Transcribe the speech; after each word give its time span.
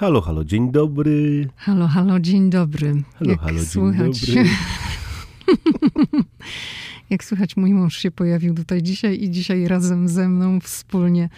Halo, 0.00 0.20
halo, 0.20 0.44
dzień 0.44 0.72
dobry. 0.72 1.48
Halo, 1.56 1.86
halo, 1.88 2.20
dzień 2.20 2.50
dobry. 2.50 3.02
Halo, 3.18 3.30
Jak 3.30 3.40
halo, 3.40 3.62
słychać, 3.64 4.18
dzień 4.18 4.34
dobry. 4.36 4.50
Jak 7.10 7.24
słychać, 7.24 7.56
mój 7.56 7.74
mąż 7.74 7.96
się 7.96 8.10
pojawił 8.10 8.54
tutaj 8.54 8.82
dzisiaj 8.82 9.22
i 9.22 9.30
dzisiaj 9.30 9.68
razem 9.68 10.08
ze 10.08 10.28
mną 10.28 10.60
wspólnie 10.60 11.28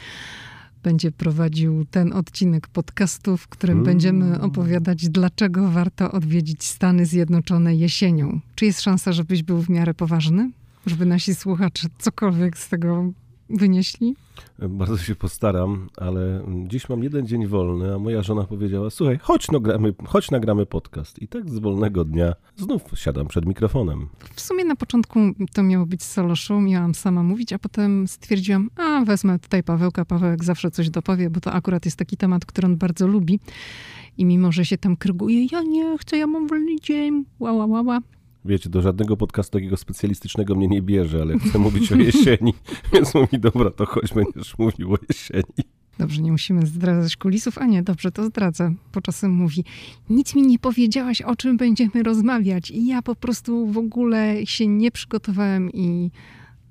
będzie 0.83 1.13
prowadził 1.13 1.85
ten 1.85 2.13
odcinek 2.13 2.69
podcastu, 2.69 3.37
w 3.37 3.49
którym 3.49 3.77
Mm. 3.77 3.85
będziemy 3.87 4.41
opowiadać, 4.41 5.09
dlaczego 5.09 5.71
warto 5.71 6.13
odwiedzić 6.13 6.65
Stany 6.65 7.07
Zjednoczone 7.07 7.75
jesienią. 7.75 8.41
Czy 8.55 8.65
jest 8.65 8.81
szansa, 8.83 9.13
żebyś 9.13 9.43
był 9.43 9.63
w 9.63 9.69
miarę 9.69 9.95
poważny? 9.95 10.51
Żeby 10.87 11.07
nasi 11.07 11.35
słuchacze 11.35 11.89
cokolwiek 11.99 12.59
z 12.59 12.69
tego 12.69 13.13
wynieśli? 13.51 14.17
Bardzo 14.59 14.99
się 14.99 15.15
postaram, 15.15 15.89
ale 15.97 16.45
dziś 16.67 16.89
mam 16.89 17.03
jeden 17.03 17.27
dzień 17.27 17.47
wolny, 17.47 17.95
a 17.95 17.99
moja 17.99 18.23
żona 18.23 18.45
powiedziała: 18.45 18.91
Słuchaj, 18.91 19.19
chodź, 19.23 19.51
no, 19.51 19.61
gramy, 19.61 19.95
chodź 20.07 20.31
nagramy 20.31 20.67
podcast. 20.67 21.23
I 21.23 21.29
tak 21.29 21.51
z 21.51 21.59
wolnego 21.59 22.05
dnia 22.05 22.35
znów 22.57 22.83
siadam 22.95 23.27
przed 23.27 23.47
mikrofonem. 23.47 24.09
W 24.35 24.41
sumie 24.41 24.65
na 24.65 24.77
początku 24.77 25.19
to 25.55 25.63
miało 25.63 25.87
być 25.87 26.03
solo 26.03 26.37
show, 26.37 26.63
miałam 26.63 26.95
sama 26.95 27.23
mówić, 27.23 27.53
a 27.53 27.59
potem 27.59 28.09
stwierdziłam, 28.09 28.71
a 28.77 29.05
wezmę 29.05 29.39
tutaj 29.39 29.63
Pawełka, 29.63 30.05
Pawełek 30.05 30.45
zawsze 30.45 30.71
coś 30.71 30.91
dopowie, 30.91 31.31
bo 31.31 31.41
to 31.41 31.53
akurat 31.53 31.85
jest 31.85 31.97
taki 31.97 32.17
temat, 32.17 32.47
który 32.47 32.67
on 32.67 32.77
bardzo 32.77 33.07
lubi. 33.07 33.41
I 34.19 34.25
mimo, 34.25 34.53
że 34.53 34.65
się 34.65 34.79
tam 34.79 34.97
kryguje, 34.97 35.47
ja 35.53 35.63
nie 35.63 35.99
chcę, 35.99 36.19
ja 36.19 36.27
mam 36.27 36.49
wolny 36.49 36.77
dzień, 36.81 37.25
ła, 37.39 37.53
ła, 37.53 37.67
ła, 37.67 37.83
ła. 37.83 38.01
Wiecie, 38.45 38.71
do 38.71 38.83
żadnego 38.83 39.17
podcastu 39.17 39.59
takiego 39.59 39.77
specjalistycznego 39.77 40.55
mnie 40.55 40.69
nie 40.69 40.83
bierze, 40.83 41.23
ale 41.23 41.39
chcę 41.39 41.59
mówić 41.59 41.93
o 41.93 41.97
jesieni, 41.97 42.55
więc 42.93 43.15
mówi: 43.15 43.39
Dobra, 43.39 43.71
to 43.71 43.87
chodź, 43.87 44.15
będziesz 44.15 44.59
mówił 44.59 44.95
o 44.95 44.97
jesieni. 45.09 45.65
Dobrze, 45.99 46.23
nie 46.23 46.33
musimy 46.33 46.67
zdradzać 46.67 47.17
kulisów, 47.17 47.59
a 47.59 47.67
nie, 47.67 47.83
dobrze, 47.83 48.13
to 48.13 48.25
zdradzę. 48.25 48.75
Po 48.93 49.01
czasem 49.01 49.31
mówi, 49.31 49.65
nic 50.11 50.35
mi 50.35 50.43
nie 50.43 50.59
powiedziałaś, 50.59 51.23
o 51.23 51.37
czym 51.37 51.57
będziemy 51.57 52.03
rozmawiać. 52.03 52.71
I 52.71 52.87
ja 52.87 53.03
po 53.03 53.15
prostu 53.15 53.67
w 53.67 53.79
ogóle 53.79 54.47
się 54.47 54.67
nie 54.67 54.91
przygotowałem 54.91 55.71
i 55.73 56.11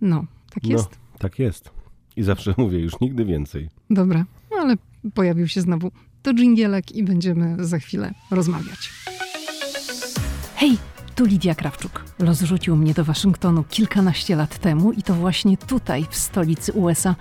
no, 0.02 0.25
tak 0.53 0.66
jest. 0.66 0.89
No, 0.91 1.17
tak 1.19 1.39
jest. 1.39 1.69
I 2.16 2.23
zawsze 2.23 2.53
mówię: 2.58 2.80
Już 2.80 3.00
nigdy 3.00 3.25
więcej. 3.25 3.69
Dobra, 3.89 4.25
no 4.52 4.58
ale 4.58 4.75
pojawił 5.13 5.47
się 5.47 5.61
znowu 5.61 5.91
to 6.22 6.33
dżingielek 6.33 6.91
i 6.91 7.03
będziemy 7.03 7.66
za 7.66 7.80
chwilę 7.80 8.13
rozmawiać. 8.31 8.89
Hej, 10.56 10.78
tu 11.16 11.26
Lidia 11.26 11.56
Krawczuk. 11.56 12.04
Los 12.20 12.42
rzucił 12.42 12.76
mnie 12.76 12.94
do 12.94 13.04
Waszyngtonu 13.04 13.64
kilkanaście 13.64 14.36
lat 14.36 14.59
temu 14.59 14.92
i 14.92 15.04
to 15.04 15.14
właśnie 15.14 15.58
tutaj, 15.58 16.06
w 16.09 16.16
stolicy 16.16 16.73
USA, 16.73 17.16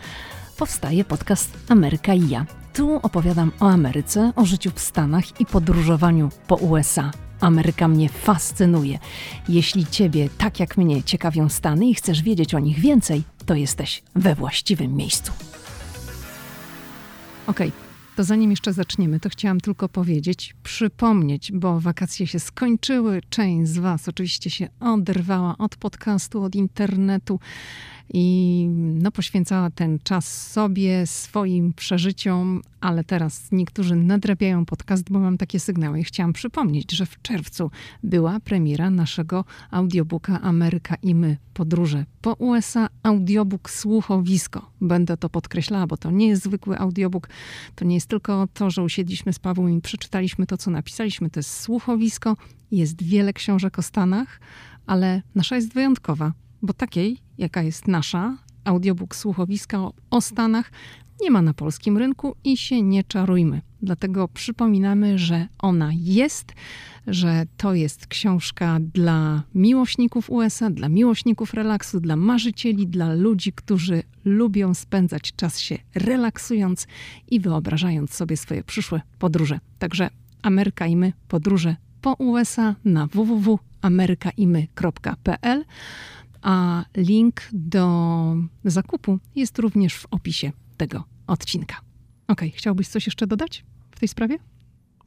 powstaje 0.57 1.05
podcast 1.05 1.51
Ameryka 1.69 2.15
i 2.15 2.29
ja. 2.29 2.47
Tu 2.75 3.01
opowiadam 3.03 3.53
o 3.61 3.69
Ameryce, 3.69 4.33
o 4.37 4.45
życiu 4.45 4.71
w 4.75 4.81
Stanach 4.81 5.41
i 5.41 5.47
podróżowaniu 5.47 6.29
po 6.47 6.57
USA. 6.57 7.11
Ameryka 7.41 7.89
mnie 7.89 8.09
fascynuje. 8.09 8.99
Jeśli 9.49 9.87
Ciebie, 9.87 10.29
tak 10.39 10.61
jak 10.61 10.77
mnie, 10.77 11.03
ciekawią 11.03 11.49
Stany 11.49 11.87
i 11.87 11.95
chcesz 11.95 12.23
wiedzieć 12.23 12.55
o 12.55 12.59
nich 12.59 12.79
więcej, 12.79 13.23
to 13.47 13.55
jesteś 13.55 14.03
we 14.15 14.35
właściwym 14.35 14.97
miejscu. 14.97 15.33
Okej, 17.47 17.73
to 18.21 18.25
zanim 18.25 18.51
jeszcze 18.51 18.73
zaczniemy, 18.73 19.21
to 19.21 19.29
chciałam 19.29 19.61
tylko 19.61 19.89
powiedzieć, 19.89 20.55
przypomnieć, 20.63 21.53
bo 21.53 21.81
wakacje 21.81 22.27
się 22.27 22.41
skończyły. 22.41 23.21
Część 23.31 23.71
z 23.71 23.79
Was 23.79 24.09
oczywiście 24.09 24.51
się 24.51 24.69
oderwała 24.81 25.59
od 25.59 25.77
podcastu, 25.77 26.43
od 26.43 26.55
internetu 26.55 27.41
i 28.15 28.67
no, 28.75 29.11
poświęcała 29.11 29.71
ten 29.71 29.99
czas 30.03 30.53
sobie, 30.53 31.07
swoim 31.07 31.73
przeżyciom, 31.73 32.63
ale 32.81 33.05
teraz 33.05 33.53
niektórzy 33.53 33.97
nadrabiają 33.97 34.67
podcast, 34.67 35.11
bo 35.11 35.21
mam 35.21 35.39
takie 35.39 35.61
sygnały. 35.61 36.01
I 36.01 36.05
chciałam 36.05 36.33
przypomnieć, 36.33 36.93
że 36.93 37.07
w 37.07 37.23
czerwcu 37.23 37.71
była 38.03 38.41
premiera 38.41 38.91
naszego 38.91 39.45
audiobooka 39.71 40.41
Ameryka 40.41 40.97
i 41.03 41.15
my 41.15 41.37
podróże 41.55 42.05
po 42.23 42.33
USA. 42.35 42.89
Audiobook 43.03 43.71
słuchowisko. 43.71 44.71
Będę 44.81 45.17
to 45.17 45.29
podkreślała, 45.29 45.87
bo 45.87 45.97
to 45.97 46.11
nie 46.11 46.29
jest 46.29 46.43
zwykły 46.43 46.79
audiobook. 46.79 47.29
To 47.75 47.85
nie 47.85 47.95
jest 47.95 48.07
tylko 48.07 48.49
to, 48.55 48.71
że 48.71 48.83
usiedliśmy 48.83 49.33
z 49.33 49.39
Pawłem 49.39 49.79
i 49.79 49.81
przeczytaliśmy 49.81 50.47
to, 50.47 50.57
co 50.57 50.71
napisaliśmy. 50.71 51.31
To 51.31 51.41
jest 51.41 51.61
słuchowisko. 51.61 52.37
Jest 52.71 53.03
wiele 53.03 53.33
książek 53.33 53.79
o 53.79 53.83
Stanach, 53.83 54.41
ale 54.87 55.23
nasza 55.35 55.57
jest 55.57 55.75
wyjątkowa, 55.75 56.33
bo 56.63 56.73
takiej, 56.73 57.19
jaka 57.41 57.63
jest 57.63 57.89
nasza, 57.89 58.37
audiobook 58.65 59.17
słuchowiska 59.17 59.79
o, 59.79 59.93
o 60.11 60.21
Stanach, 60.21 60.71
nie 61.21 61.31
ma 61.31 61.43
na 61.43 61.55
polskim 61.55 61.99
rynku 61.99 62.37
i 62.45 62.57
się 62.57 62.83
nie 62.83 63.05
czarujmy. 63.05 63.63
Dlatego 63.83 64.29
przypominamy, 64.29 65.19
że 65.19 65.47
ona 65.59 65.91
jest, 65.95 66.53
że 67.07 67.47
to 67.57 67.75
jest 67.75 68.07
książka 68.07 68.79
dla 68.95 69.43
miłośników 69.55 70.31
USA, 70.31 70.71
dla 70.71 70.89
miłośników 70.89 71.55
relaksu, 71.55 72.01
dla 72.01 72.17
marzycieli, 72.17 72.87
dla 72.87 73.15
ludzi, 73.15 73.53
którzy 73.53 74.03
lubią 74.25 74.75
spędzać 74.75 75.33
czas 75.37 75.61
się 75.61 75.79
relaksując 75.95 76.87
i 77.31 77.41
wyobrażając 77.41 78.15
sobie 78.15 78.37
swoje 78.37 78.65
przyszłe 78.65 79.01
podróże. 79.19 79.61
Także 79.79 80.11
Ameryka 80.43 80.87
i 80.87 80.97
my 80.97 81.13
podróże 81.29 81.77
po 82.01 82.15
USA 82.15 82.75
na 82.85 83.07
www.amerykaimy.pl 83.07 85.65
a 86.43 86.85
link 86.97 87.41
do 87.53 88.37
zakupu 88.65 89.19
jest 89.37 89.59
również 89.59 89.95
w 89.95 90.07
opisie 90.11 90.53
tego 90.77 91.05
odcinka. 91.27 91.81
Okej, 92.29 92.51
chciałbyś 92.51 92.89
coś 92.89 93.07
jeszcze 93.07 93.27
dodać 93.27 93.65
w 93.91 94.01
tej 94.01 94.09
sprawie? 94.09 94.39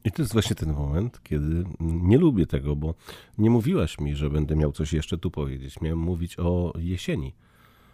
I 0.04 0.12
to 0.12 0.22
jest 0.22 0.32
właśnie 0.32 0.56
ten 0.56 0.72
moment, 0.72 1.20
kiedy 1.22 1.64
nie 1.80 2.18
lubię 2.18 2.46
tego, 2.46 2.76
bo 2.76 2.94
nie 3.38 3.50
mówiłaś 3.50 3.98
mi, 3.98 4.16
że 4.16 4.30
będę 4.30 4.56
miał 4.56 4.72
coś 4.72 4.92
jeszcze 4.92 5.18
tu 5.18 5.30
powiedzieć. 5.30 5.80
Miałem 5.80 5.98
mówić 5.98 6.38
o 6.38 6.72
jesieni. 6.78 7.32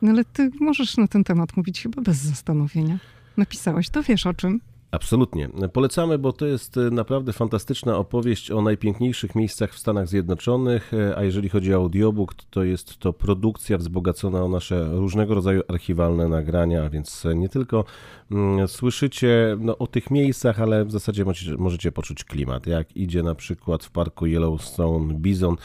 No 0.02 0.10
ale 0.10 0.24
ty 0.24 0.50
możesz 0.60 0.96
na 0.96 1.08
ten 1.08 1.24
temat 1.24 1.56
mówić 1.56 1.82
chyba 1.82 2.02
bez 2.02 2.16
zastanowienia. 2.16 2.98
Napisałeś, 3.36 3.88
to 3.88 4.02
wiesz 4.02 4.26
o 4.26 4.34
czym. 4.34 4.60
Absolutnie. 4.90 5.48
Polecamy, 5.72 6.18
bo 6.18 6.32
to 6.32 6.46
jest 6.46 6.76
e, 6.76 6.80
naprawdę 6.80 7.32
fantastyczna 7.32 7.96
opowieść 7.96 8.50
o 8.50 8.62
najpiękniejszych 8.62 9.34
miejscach 9.34 9.72
w 9.72 9.78
Stanach 9.78 10.08
Zjednoczonych, 10.08 10.94
e, 10.94 11.16
a 11.16 11.22
jeżeli 11.22 11.48
chodzi 11.48 11.74
o 11.74 11.76
audiobook, 11.76 12.34
to 12.34 12.64
jest 12.64 12.98
to 12.98 13.12
produkcja 13.12 13.78
wzbogacona 13.78 14.44
o 14.44 14.48
nasze 14.48 14.88
różnego 14.92 15.34
rodzaju 15.34 15.62
archiwalne 15.68 16.28
nagrania, 16.28 16.90
więc 16.90 17.26
nie 17.34 17.48
tylko 17.48 17.84
mm, 18.30 18.68
słyszycie 18.68 19.56
no, 19.60 19.78
o 19.78 19.86
tych 19.86 20.10
miejscach, 20.10 20.60
ale 20.60 20.84
w 20.84 20.90
zasadzie 20.90 21.24
możecie, 21.24 21.56
możecie 21.56 21.92
poczuć 21.92 22.24
klimat. 22.24 22.66
Jak 22.66 22.96
idzie 22.96 23.22
na 23.22 23.34
przykład 23.34 23.84
w 23.84 23.90
parku 23.90 24.26
Yellowstone 24.26 25.14
Bison, 25.14 25.56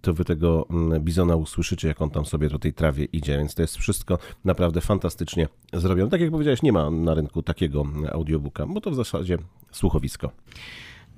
to 0.00 0.14
wy 0.14 0.24
tego 0.24 0.66
mm, 0.70 1.04
bizona 1.04 1.36
usłyszycie, 1.36 1.88
jak 1.88 2.02
on 2.02 2.10
tam 2.10 2.26
sobie 2.26 2.50
po 2.50 2.58
tej 2.58 2.72
trawie 2.72 3.04
idzie, 3.04 3.38
więc 3.38 3.54
to 3.54 3.62
jest 3.62 3.76
wszystko 3.76 4.18
naprawdę 4.44 4.80
fantastycznie 4.80 5.48
zrobione. 5.72 6.10
Tak 6.10 6.20
jak 6.20 6.30
powiedziałeś, 6.30 6.62
nie 6.62 6.72
ma 6.72 6.90
na 6.90 7.14
rynku 7.14 7.42
takiego 7.42 7.84
audiobooka, 8.12 8.66
bo 8.66 8.80
to 8.80 8.90
w 8.90 8.94
zasadzie 8.94 9.38
słuchowisko. 9.72 10.30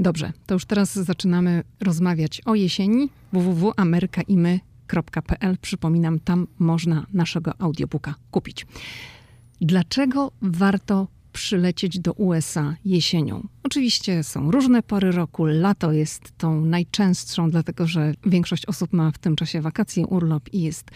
Dobrze, 0.00 0.32
to 0.47 0.54
już 0.54 0.65
teraz 0.65 0.94
zaczynamy 0.94 1.62
rozmawiać 1.81 2.41
o 2.44 2.54
jesieni. 2.54 3.09
www.amerykaimy.pl 3.32 5.59
Przypominam, 5.60 6.21
tam 6.21 6.47
można 6.59 7.06
naszego 7.12 7.53
audiobooka 7.59 8.15
kupić. 8.31 8.66
Dlaczego 9.60 10.32
warto 10.42 11.06
przylecieć 11.32 11.98
do 11.98 12.12
USA 12.12 12.76
jesienią? 12.84 13.48
Oczywiście 13.62 14.25
są 14.25 14.50
różne 14.50 14.82
pory 14.82 15.12
roku. 15.12 15.44
Lato 15.47 15.93
jest 15.93 16.32
tą 16.38 16.65
najczęstszą, 16.65 17.50
dlatego 17.50 17.87
że 17.87 18.15
większość 18.26 18.66
osób 18.66 18.93
ma 18.93 19.10
w 19.10 19.19
tym 19.19 19.37
czasie 19.37 19.60
wakacje, 19.60 20.06
urlop 20.06 20.48
i 20.53 20.62
jest 20.62 20.91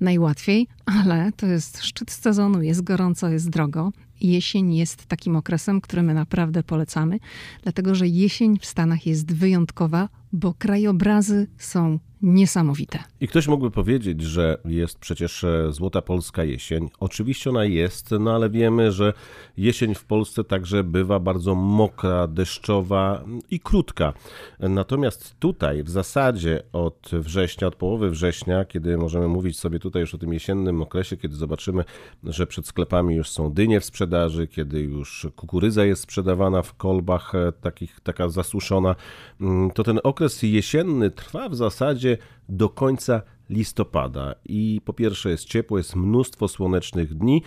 najłatwiej, 0.00 0.68
ale 0.86 1.32
to 1.32 1.46
jest 1.46 1.82
szczyt 1.82 2.10
sezonu, 2.10 2.62
jest 2.62 2.82
gorąco, 2.82 3.28
jest 3.28 3.50
drogo. 3.50 3.92
Jesień 4.20 4.74
jest 4.74 5.06
takim 5.06 5.36
okresem, 5.36 5.80
który 5.80 6.02
my 6.02 6.14
naprawdę 6.14 6.62
polecamy, 6.62 7.18
dlatego 7.62 7.94
że 7.94 8.08
jesień 8.08 8.58
w 8.58 8.66
Stanach 8.66 9.06
jest 9.06 9.32
wyjątkowa, 9.32 10.08
bo 10.34 10.54
krajobrazy 10.54 11.46
są 11.58 11.98
niesamowite. 12.24 12.98
I 13.20 13.28
ktoś 13.28 13.48
mógłby 13.48 13.70
powiedzieć, 13.70 14.22
że 14.22 14.58
jest 14.64 14.98
przecież 14.98 15.44
e, 15.44 15.72
złota 15.72 16.02
polska 16.02 16.44
jesień. 16.44 16.90
Oczywiście 17.00 17.50
ona 17.50 17.64
jest, 17.64 18.10
no 18.20 18.34
ale 18.34 18.50
wiemy, 18.50 18.92
że 18.92 19.12
jesień 19.56 19.94
w 19.94 20.04
Polsce 20.04 20.44
także 20.44 20.84
bywa 20.84 21.20
bardzo 21.20 21.54
mokra, 21.54 22.26
deszczowa 22.26 23.24
i 23.50 23.60
krótka. 23.60 24.12
Natomiast 24.60 25.36
tutaj 25.38 25.82
w 25.82 25.90
zasadzie 25.90 26.62
od 26.72 27.10
września, 27.12 27.68
od 27.68 27.76
połowy 27.76 28.10
września, 28.10 28.64
kiedy 28.64 28.96
możemy 28.96 29.28
mówić 29.28 29.58
sobie 29.58 29.78
tutaj 29.78 30.00
już 30.00 30.14
o 30.14 30.18
tym 30.18 30.32
jesiennym 30.32 30.82
okresie, 30.82 31.16
kiedy 31.16 31.36
zobaczymy, 31.36 31.84
że 32.24 32.46
przed 32.46 32.66
sklepami 32.66 33.14
już 33.14 33.30
są 33.30 33.52
dynie 33.52 33.80
w 33.80 33.84
sprzedaży, 33.84 34.46
kiedy 34.46 34.80
już 34.80 35.26
kukurydza 35.36 35.84
jest 35.84 36.02
sprzedawana 36.02 36.62
w 36.62 36.74
kolbach 36.74 37.34
e, 37.34 37.52
takich, 37.52 38.00
taka 38.00 38.28
zasuszona, 38.28 38.94
mm, 39.40 39.70
to 39.70 39.82
ten 39.84 40.00
okres 40.02 40.23
jesienny 40.42 41.10
trwa 41.10 41.48
w 41.48 41.54
zasadzie 41.54 42.18
do 42.48 42.68
końca 42.68 43.22
listopada 43.50 44.34
i 44.44 44.80
po 44.84 44.92
pierwsze 44.92 45.30
jest 45.30 45.44
ciepło, 45.44 45.78
jest 45.78 45.96
mnóstwo 45.96 46.48
słonecznych 46.48 47.14
dni, 47.14 47.42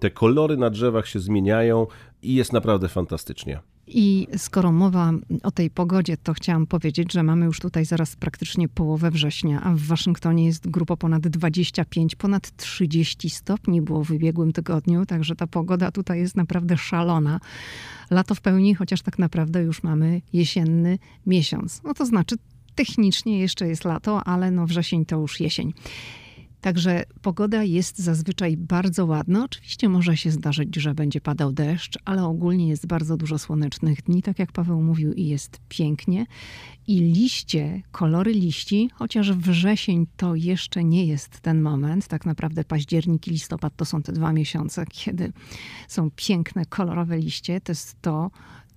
te 0.00 0.10
kolory 0.10 0.56
na 0.56 0.70
drzewach 0.70 1.06
się 1.06 1.20
zmieniają 1.20 1.86
i 2.22 2.34
jest 2.34 2.52
naprawdę 2.52 2.88
fantastycznie. 2.88 3.60
I 3.92 4.26
skoro 4.36 4.72
mowa 4.72 5.12
o 5.42 5.50
tej 5.50 5.70
pogodzie, 5.70 6.16
to 6.16 6.34
chciałam 6.34 6.66
powiedzieć, 6.66 7.12
że 7.12 7.22
mamy 7.22 7.46
już 7.46 7.60
tutaj 7.60 7.84
zaraz 7.84 8.16
praktycznie 8.16 8.68
połowę 8.68 9.10
września, 9.10 9.60
a 9.62 9.74
w 9.74 9.80
Waszyngtonie 9.80 10.46
jest 10.46 10.70
grubo 10.70 10.96
ponad 10.96 11.28
25, 11.28 12.14
ponad 12.14 12.56
30 12.56 13.30
stopni 13.30 13.82
było 13.82 14.04
w 14.04 14.10
ubiegłym 14.10 14.52
tygodniu, 14.52 15.06
także 15.06 15.36
ta 15.36 15.46
pogoda 15.46 15.90
tutaj 15.90 16.18
jest 16.18 16.36
naprawdę 16.36 16.76
szalona. 16.76 17.40
Lato 18.10 18.34
w 18.34 18.40
pełni, 18.40 18.74
chociaż 18.74 19.02
tak 19.02 19.18
naprawdę 19.18 19.62
już 19.62 19.82
mamy 19.82 20.22
jesienny 20.32 20.98
miesiąc. 21.26 21.82
No 21.84 21.94
to 21.94 22.06
znaczy 22.06 22.36
technicznie 22.74 23.38
jeszcze 23.38 23.68
jest 23.68 23.84
lato, 23.84 24.24
ale 24.24 24.50
no 24.50 24.66
wrzesień 24.66 25.04
to 25.04 25.16
już 25.16 25.40
jesień. 25.40 25.72
Także 26.60 27.04
pogoda 27.22 27.62
jest 27.62 27.98
zazwyczaj 27.98 28.56
bardzo 28.56 29.06
ładna. 29.06 29.44
Oczywiście 29.44 29.88
może 29.88 30.16
się 30.16 30.30
zdarzyć, 30.30 30.76
że 30.76 30.94
będzie 30.94 31.20
padał 31.20 31.52
deszcz, 31.52 31.98
ale 32.04 32.24
ogólnie 32.24 32.68
jest 32.68 32.86
bardzo 32.86 33.16
dużo 33.16 33.38
słonecznych 33.38 34.02
dni, 34.02 34.22
tak 34.22 34.38
jak 34.38 34.52
Paweł 34.52 34.82
mówił, 34.82 35.12
i 35.12 35.26
jest 35.26 35.60
pięknie. 35.68 36.26
I 36.86 37.00
liście, 37.00 37.82
kolory 37.92 38.32
liści, 38.32 38.90
chociaż 38.94 39.32
wrzesień 39.32 40.06
to 40.16 40.34
jeszcze 40.34 40.84
nie 40.84 41.06
jest 41.06 41.40
ten 41.40 41.62
moment, 41.62 42.08
tak 42.08 42.26
naprawdę 42.26 42.64
październik 42.64 43.28
i 43.28 43.30
listopad 43.30 43.76
to 43.76 43.84
są 43.84 44.02
te 44.02 44.12
dwa 44.12 44.32
miesiące, 44.32 44.84
kiedy 44.86 45.32
są 45.88 46.10
piękne, 46.16 46.66
kolorowe 46.66 47.18
liście. 47.18 47.60
To 47.60 47.72
jest 47.72 47.96
to, 48.00 48.30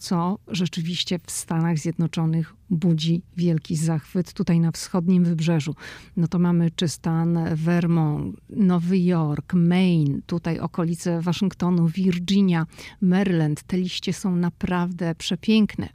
co 0.04 0.40
rzeczywiście 0.48 1.20
w 1.28 1.32
Stanach 1.32 1.78
Zjednoczonych 1.78 2.54
budzi 2.70 3.22
wielki 3.38 3.76
zachwyt 3.76 4.34
tutaj 4.34 4.60
na 4.60 4.72
wschodnim 4.72 5.24
wybrzeżu. 5.24 5.76
No 6.18 6.28
to 6.28 6.40
mamy 6.40 6.72
czy 6.72 6.88
stan 6.88 7.40
Vermont, 7.56 8.36
Nowy 8.50 9.00
Jork, 9.00 9.54
Maine, 9.54 10.22
tutaj 10.26 10.60
okolice 10.60 11.22
Waszyngtonu, 11.22 11.88
Virginia, 11.88 12.66
Maryland. 13.02 13.64
Te 13.64 13.78
liście 13.78 14.14
są 14.14 14.36
naprawdę 14.36 15.16
przepiękne. 15.16 15.90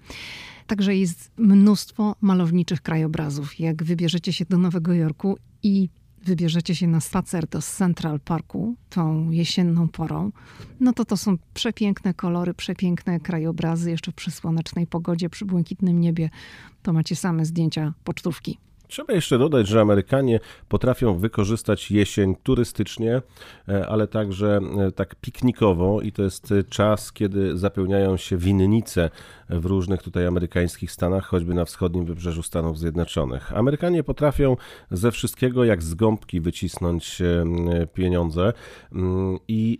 Także 0.67 0.97
jest 0.97 1.31
mnóstwo 1.37 2.17
malowniczych 2.21 2.81
krajobrazów. 2.81 3.61
Jak 3.61 3.85
wybierzecie 3.85 4.33
się 4.33 4.45
do 4.45 4.59
Nowego 4.59 4.93
Jorku 4.93 5.39
i 5.63 5.89
wybierzecie 6.25 6.75
się 6.75 6.87
na 6.87 7.01
spacer 7.01 7.47
do 7.47 7.63
Central 7.63 8.21
Parku 8.21 8.75
tą 8.91 9.31
jesienną 9.31 9.89
porą, 9.89 10.33
no 10.81 10.93
to 10.93 11.05
to 11.05 11.17
są 11.17 11.37
przepiękne 11.55 12.15
kolory, 12.15 12.55
przepiękne 12.55 13.21
krajobrazy, 13.21 13.91
jeszcze 13.91 14.13
przy 14.13 14.31
słonecznej 14.31 14.87
pogodzie, 14.87 15.31
przy 15.31 15.45
błękitnym 15.45 16.01
niebie, 16.01 16.31
to 16.83 16.93
macie 16.93 17.17
same 17.17 17.45
zdjęcia 17.45 17.95
pocztówki. 18.05 18.59
Trzeba 18.89 19.13
jeszcze 19.13 19.39
dodać, 19.39 19.69
że 19.69 19.81
Amerykanie 19.81 20.41
potrafią 20.69 21.19
wykorzystać 21.19 21.91
jesień 21.91 22.37
turystycznie, 22.43 23.23
e, 23.69 23.89
ale 23.89 24.07
także 24.07 24.61
e, 24.79 24.93
tak 24.93 25.15
piknikowo 25.15 26.01
i 26.01 26.13
to 26.13 26.23
jest 26.23 26.55
czas, 26.69 27.13
kiedy 27.13 27.59
zapełniają 27.59 28.17
się 28.17 28.37
winnice 28.37 29.11
w 29.51 29.65
różnych 29.65 30.03
tutaj 30.03 30.27
amerykańskich 30.27 30.93
stanach, 30.93 31.25
choćby 31.25 31.55
na 31.55 31.65
wschodnim 31.65 32.05
wybrzeżu 32.05 32.43
Stanów 32.43 32.79
Zjednoczonych. 32.79 33.57
Amerykanie 33.57 34.05
potrafią 34.05 34.57
ze 34.91 35.13
wszystkiego 35.13 35.65
jak 35.65 35.83
z 35.83 35.95
gąbki 35.95 36.41
wycisnąć 36.41 37.21
e, 37.21 37.87
pieniądze 37.87 38.53
mm, 38.93 39.39
i 39.49 39.79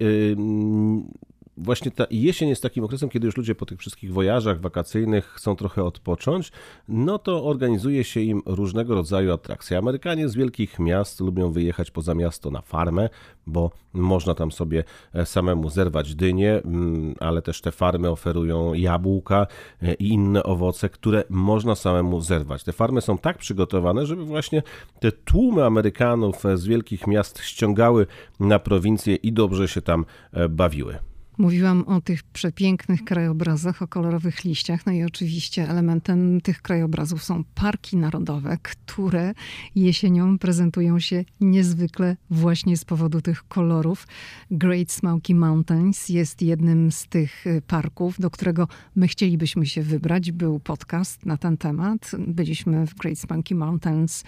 właśnie 1.61 1.91
ta 1.91 2.07
jesień 2.11 2.49
jest 2.49 2.63
takim 2.63 2.85
okresem, 2.85 3.09
kiedy 3.09 3.27
już 3.27 3.37
ludzie 3.37 3.55
po 3.55 3.67
tych 3.67 3.79
wszystkich 3.79 4.13
wojażach 4.13 4.61
wakacyjnych 4.61 5.27
chcą 5.27 5.57
trochę 5.57 5.85
odpocząć, 5.85 6.53
no 6.89 7.19
to 7.19 7.45
organizuje 7.45 8.05
się 8.05 8.21
im 8.21 8.43
różnego 8.47 8.95
rodzaju 8.95 9.33
atrakcje. 9.33 9.79
Amerykanie 9.79 10.29
z 10.29 10.35
wielkich 10.35 10.79
miast 10.79 11.21
lubią 11.21 11.53
wyjechać 11.53 11.91
poza 11.91 12.15
miasto 12.15 12.51
na 12.51 12.63
farmę, 12.63 13.09
bo 13.47 13.71
można 13.93 14.35
tam 14.35 14.53
sobie 14.53 14.85
e, 15.15 15.27
samemu 15.27 15.71
zerwać 15.71 16.15
dynie, 16.15 16.63
mm, 16.65 17.15
ale 17.21 17.43
też 17.43 17.61
te 17.61 17.73
farmy 17.73 18.11
oferują 18.11 18.75
jabłka 18.75 19.47
e, 19.83 19.95
i 19.95 20.09
inne 20.09 20.43
owoce, 20.43 20.89
które 20.89 21.25
można 21.29 21.75
samemu 21.75 22.21
zerwać. 22.21 22.65
Te 22.65 22.73
farmy 22.73 23.01
są 23.01 23.19
tak 23.19 23.39
przygotowane, 23.39 24.07
żeby 24.07 24.25
właśnie 24.25 24.63
te 25.01 25.13
tłumy 25.13 25.65
Amerykanów 25.65 26.43
z 26.55 26.67
wielkich 26.67 27.07
miast 27.07 27.41
ściągały 27.41 28.07
na 28.41 28.59
prowincję 28.59 29.15
i 29.15 29.33
dobrze 29.33 29.69
się 29.69 29.83
tam 29.83 30.05
e, 30.33 30.49
bawiły. 30.49 31.08
Mówiłam 31.39 31.85
o 31.87 32.01
tych 32.01 32.23
przepięknych 32.23 33.05
krajobrazach, 33.05 33.83
o 33.83 33.89
kolorowych 33.89 34.45
liściach. 34.45 34.87
No 34.87 34.93
i 34.93 35.05
oczywiście 35.05 35.69
elementem 35.69 36.41
tych 36.41 36.63
krajobrazów 36.63 37.25
są 37.25 37.45
parki 37.55 37.97
narodowe, 37.97 38.59
które 38.63 39.35
jesienią 39.75 40.39
prezentują 40.39 41.01
się 41.01 41.25
niezwykle 41.41 42.17
właśnie 42.31 42.77
z 42.77 42.85
powodu 42.85 43.21
tych 43.21 43.49
kolorów. 43.49 44.07
Great 44.51 44.93
Smoky 44.93 45.35
Mountains 45.35 46.09
jest 46.09 46.43
jednym 46.43 46.93
z 46.93 47.07
tych 47.07 47.47
y, 47.47 47.63
parków, 47.67 48.21
do 48.21 48.31
którego 48.31 48.69
my 48.97 49.09
chcielibyśmy 49.09 49.67
się 49.67 49.83
wybrać. 49.83 50.33
Był 50.33 50.61
podcast 50.61 51.27
na 51.27 51.37
ten 51.37 51.57
temat. 51.57 52.11
Byliśmy 52.19 52.87
w 52.87 52.95
Great 52.95 53.19
Smoky 53.19 53.55
Mountains 53.55 54.25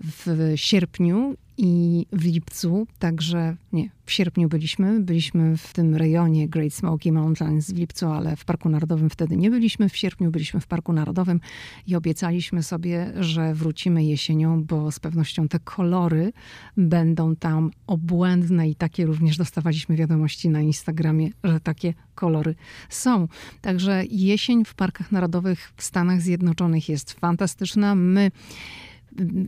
w 0.00 0.52
sierpniu 0.56 1.36
i 1.56 2.06
w 2.12 2.24
lipcu, 2.24 2.86
także 2.98 3.56
nie, 3.72 3.90
w 4.06 4.12
sierpniu 4.12 4.48
byliśmy, 4.48 5.00
byliśmy 5.00 5.56
w 5.56 5.72
tym 5.72 5.96
rejonie 5.96 6.48
Great 6.48 6.74
Smoky 6.74 7.12
Mountains 7.12 7.70
w 7.70 7.76
lipcu, 7.76 8.06
ale 8.06 8.36
w 8.36 8.44
Parku 8.44 8.68
Narodowym 8.68 9.10
wtedy 9.10 9.36
nie 9.36 9.50
byliśmy. 9.50 9.88
W 9.88 9.96
sierpniu 9.96 10.30
byliśmy 10.30 10.60
w 10.60 10.66
Parku 10.66 10.92
Narodowym 10.92 11.40
i 11.86 11.96
obiecaliśmy 11.96 12.62
sobie, 12.62 13.12
że 13.20 13.54
wrócimy 13.54 14.04
jesienią, 14.04 14.64
bo 14.64 14.92
z 14.92 15.00
pewnością 15.00 15.48
te 15.48 15.58
kolory 15.58 16.32
będą 16.76 17.36
tam 17.36 17.70
obłędne 17.86 18.68
i 18.68 18.74
takie 18.74 19.06
również 19.06 19.36
dostawaliśmy 19.36 19.96
wiadomości 19.96 20.48
na 20.48 20.60
Instagramie, 20.60 21.30
że 21.44 21.60
takie 21.60 21.94
kolory 22.14 22.54
są. 22.88 23.28
Także 23.60 24.02
jesień 24.10 24.64
w 24.64 24.74
parkach 24.74 25.12
narodowych 25.12 25.72
w 25.76 25.82
Stanach 25.82 26.20
Zjednoczonych 26.20 26.88
jest 26.88 27.12
fantastyczna. 27.12 27.94
My 27.94 28.30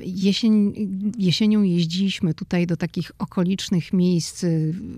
Jesień, 0.04 0.72
jesienią 1.18 1.62
jeździliśmy 1.62 2.34
tutaj 2.34 2.66
do 2.66 2.76
takich 2.76 3.12
okolicznych 3.18 3.92
miejsc 3.92 4.44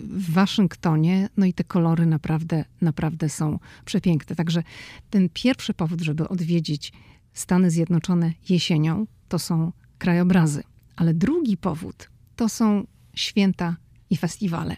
w 0.09 0.33
Waszyngtonie, 0.33 1.29
no 1.37 1.47
i 1.47 1.53
te 1.53 1.65
kolory 1.65 2.07
naprawdę, 2.07 2.65
naprawdę 2.81 3.29
są 3.29 3.59
przepiękne. 3.85 4.37
Także 4.37 4.63
ten 5.11 5.29
pierwszy 5.33 5.75
powód, 5.75 6.01
żeby 6.01 6.29
odwiedzić 6.29 6.93
Stany 7.33 7.71
Zjednoczone 7.71 8.33
jesienią, 8.49 9.07
to 9.29 9.39
są 9.39 9.73
krajobrazy. 9.99 10.63
Ale 10.97 11.15
drugi 11.15 11.57
powód 11.57 12.11
to 12.37 12.49
są 12.49 12.87
święta 13.15 13.77
i 14.11 14.17
festiwale. 14.17 14.77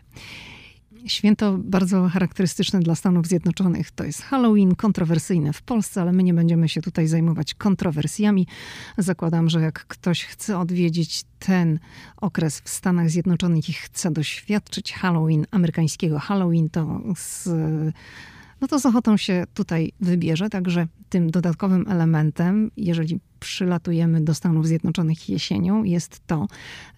Święto 1.06 1.58
bardzo 1.58 2.08
charakterystyczne 2.08 2.80
dla 2.80 2.94
Stanów 2.94 3.26
Zjednoczonych 3.26 3.90
to 3.90 4.04
jest 4.04 4.22
Halloween, 4.22 4.74
kontrowersyjne 4.74 5.52
w 5.52 5.62
Polsce, 5.62 6.02
ale 6.02 6.12
my 6.12 6.22
nie 6.22 6.34
będziemy 6.34 6.68
się 6.68 6.82
tutaj 6.82 7.06
zajmować 7.06 7.54
kontrowersjami. 7.54 8.46
Zakładam, 8.98 9.48
że 9.48 9.60
jak 9.60 9.86
ktoś 9.86 10.24
chce 10.24 10.58
odwiedzić 10.58 11.24
ten 11.38 11.78
okres 12.16 12.60
w 12.60 12.68
Stanach 12.68 13.10
Zjednoczonych 13.10 13.68
i 13.68 13.72
chce 13.72 14.10
doświadczyć 14.10 14.92
Halloween, 14.92 15.46
amerykańskiego 15.50 16.18
Halloween, 16.18 16.70
to 16.70 17.00
z 17.16 17.48
no 18.60 18.68
to 18.68 18.80
z 18.80 18.86
ochotą 18.86 19.16
się 19.16 19.44
tutaj 19.54 19.92
wybierze. 20.00 20.50
Także 20.50 20.86
tym 21.08 21.30
dodatkowym 21.30 21.84
elementem, 21.88 22.70
jeżeli 22.76 23.20
przylatujemy 23.40 24.20
do 24.20 24.34
Stanów 24.34 24.66
Zjednoczonych 24.66 25.28
jesienią, 25.28 25.84
jest 25.84 26.26
to, 26.26 26.46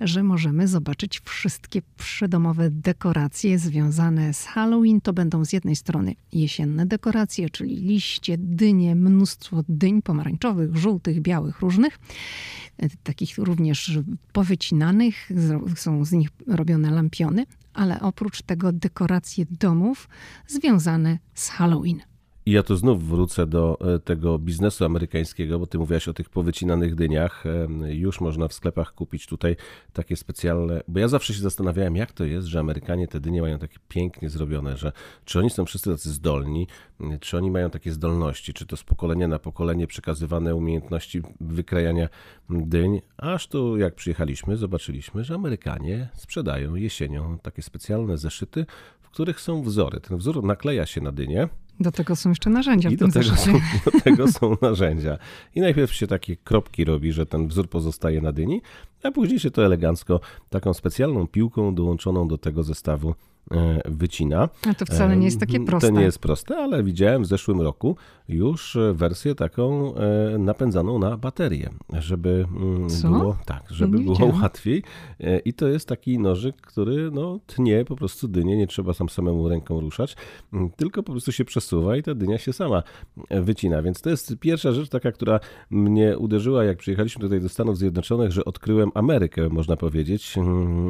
że 0.00 0.22
możemy 0.22 0.68
zobaczyć 0.68 1.20
wszystkie 1.24 1.82
przydomowe 1.96 2.70
dekoracje 2.70 3.58
związane 3.58 4.34
z 4.34 4.44
Halloween. 4.44 5.00
To 5.00 5.12
będą 5.12 5.44
z 5.44 5.52
jednej 5.52 5.76
strony 5.76 6.14
jesienne 6.32 6.86
dekoracje, 6.86 7.50
czyli 7.50 7.76
liście, 7.76 8.38
dynie, 8.38 8.94
mnóstwo 8.94 9.64
dyń 9.68 10.02
pomarańczowych, 10.02 10.76
żółtych, 10.76 11.20
białych, 11.20 11.60
różnych. 11.60 11.98
Takich 13.02 13.38
również 13.38 13.98
powycinanych, 14.32 15.30
są 15.76 16.04
z 16.04 16.12
nich 16.12 16.28
robione 16.46 16.90
lampiony, 16.90 17.46
ale 17.74 18.00
oprócz 18.00 18.42
tego 18.42 18.72
dekoracje 18.72 19.44
domów 19.50 20.08
związane 20.46 21.18
z 21.34 21.48
Halloween. 21.48 22.09
I 22.46 22.52
ja 22.52 22.62
tu 22.62 22.76
znów 22.76 23.08
wrócę 23.08 23.46
do 23.46 23.78
e, 23.94 23.98
tego 23.98 24.38
biznesu 24.38 24.84
amerykańskiego, 24.84 25.58
bo 25.58 25.66
ty 25.66 25.78
mówiłaś 25.78 26.08
o 26.08 26.14
tych 26.14 26.28
powycinanych 26.28 26.94
dyniach. 26.94 27.44
E, 27.46 27.94
już 27.94 28.20
można 28.20 28.48
w 28.48 28.52
sklepach 28.52 28.94
kupić 28.94 29.26
tutaj 29.26 29.56
takie 29.92 30.16
specjalne, 30.16 30.82
bo 30.88 31.00
ja 31.00 31.08
zawsze 31.08 31.34
się 31.34 31.40
zastanawiałem, 31.40 31.96
jak 31.96 32.12
to 32.12 32.24
jest, 32.24 32.46
że 32.46 32.60
Amerykanie 32.60 33.08
te 33.08 33.20
dynie 33.20 33.42
mają 33.42 33.58
takie 33.58 33.78
pięknie 33.88 34.30
zrobione, 34.30 34.76
że 34.76 34.92
czy 35.24 35.38
oni 35.38 35.50
są 35.50 35.64
wszyscy 35.64 35.90
tacy 35.90 36.10
zdolni, 36.10 36.66
czy 37.20 37.36
oni 37.36 37.50
mają 37.50 37.70
takie 37.70 37.92
zdolności, 37.92 38.52
czy 38.52 38.66
to 38.66 38.76
z 38.76 38.84
pokolenia 38.84 39.28
na 39.28 39.38
pokolenie 39.38 39.86
przekazywane 39.86 40.54
umiejętności 40.54 41.22
wykrajania 41.40 42.08
dyń, 42.50 43.00
aż 43.16 43.46
tu 43.46 43.76
jak 43.76 43.94
przyjechaliśmy, 43.94 44.56
zobaczyliśmy, 44.56 45.24
że 45.24 45.34
Amerykanie 45.34 46.08
sprzedają 46.14 46.74
jesienią 46.74 47.38
takie 47.38 47.62
specjalne 47.62 48.18
zeszyty, 48.18 48.66
w 49.00 49.10
których 49.10 49.40
są 49.40 49.62
wzory. 49.62 50.00
Ten 50.00 50.18
wzór 50.18 50.44
nakleja 50.44 50.86
się 50.86 51.00
na 51.00 51.12
dynię, 51.12 51.48
do 51.80 51.92
tego 51.92 52.16
są 52.16 52.28
jeszcze 52.28 52.50
narzędzia 52.50 52.90
I 52.90 52.96
w 52.96 52.98
tym 52.98 53.10
do 53.10 53.20
tego, 53.20 53.36
są, 53.36 53.52
do 53.84 54.00
tego 54.00 54.28
są 54.28 54.56
narzędzia. 54.62 55.18
I 55.54 55.60
najpierw 55.60 55.92
się 55.92 56.06
takie 56.06 56.36
kropki 56.36 56.84
robi, 56.84 57.12
że 57.12 57.26
ten 57.26 57.48
wzór 57.48 57.68
pozostaje 57.68 58.20
na 58.20 58.32
dyni, 58.32 58.62
a 59.02 59.10
później 59.10 59.40
się 59.40 59.50
to 59.50 59.64
elegancko 59.64 60.20
taką 60.50 60.74
specjalną 60.74 61.26
piłką 61.26 61.74
dołączoną 61.74 62.28
do 62.28 62.38
tego 62.38 62.62
zestawu 62.62 63.14
wycina. 63.84 64.48
A 64.70 64.74
to 64.74 64.84
wcale 64.86 65.16
nie 65.16 65.24
jest 65.24 65.40
takie 65.40 65.60
proste. 65.60 65.88
To 65.88 65.94
nie 65.94 66.04
jest 66.04 66.18
proste, 66.18 66.56
ale 66.56 66.82
widziałem 66.82 67.22
w 67.22 67.26
zeszłym 67.26 67.60
roku 67.60 67.96
już 68.28 68.78
wersję 68.92 69.34
taką 69.34 69.94
napędzaną 70.38 70.98
na 70.98 71.16
baterię, 71.16 71.70
żeby 71.98 72.46
mm, 72.56 72.90
Co? 72.90 73.10
było 73.10 73.36
tak, 73.46 73.62
żeby 73.70 73.98
Nie 73.98 74.04
było 74.04 74.32
łatwiej. 74.42 74.82
I 75.44 75.54
to 75.54 75.68
jest 75.68 75.88
taki 75.88 76.18
nożyk, 76.18 76.56
który 76.56 77.10
no, 77.10 77.40
tnie 77.46 77.84
po 77.84 77.96
prostu 77.96 78.28
dynię, 78.28 78.56
nie 78.56 78.66
trzeba 78.66 78.94
sam 78.94 79.08
samemu 79.08 79.48
ręką 79.48 79.80
ruszać, 79.80 80.16
tylko 80.76 81.02
po 81.02 81.12
prostu 81.12 81.32
się 81.32 81.44
przesuwa 81.44 81.96
i 81.96 82.02
ta 82.02 82.14
dynia 82.14 82.38
się 82.38 82.52
sama 82.52 82.82
wycina. 83.30 83.82
Więc 83.82 84.00
to 84.00 84.10
jest 84.10 84.36
pierwsza 84.40 84.72
rzecz 84.72 84.88
taka, 84.88 85.12
która 85.12 85.40
mnie 85.70 86.18
uderzyła, 86.18 86.64
jak 86.64 86.78
przyjechaliśmy 86.78 87.22
tutaj 87.22 87.40
do 87.40 87.48
Stanów 87.48 87.78
Zjednoczonych, 87.78 88.32
że 88.32 88.44
odkryłem 88.44 88.90
Amerykę, 88.94 89.48
można 89.48 89.76
powiedzieć, 89.76 90.34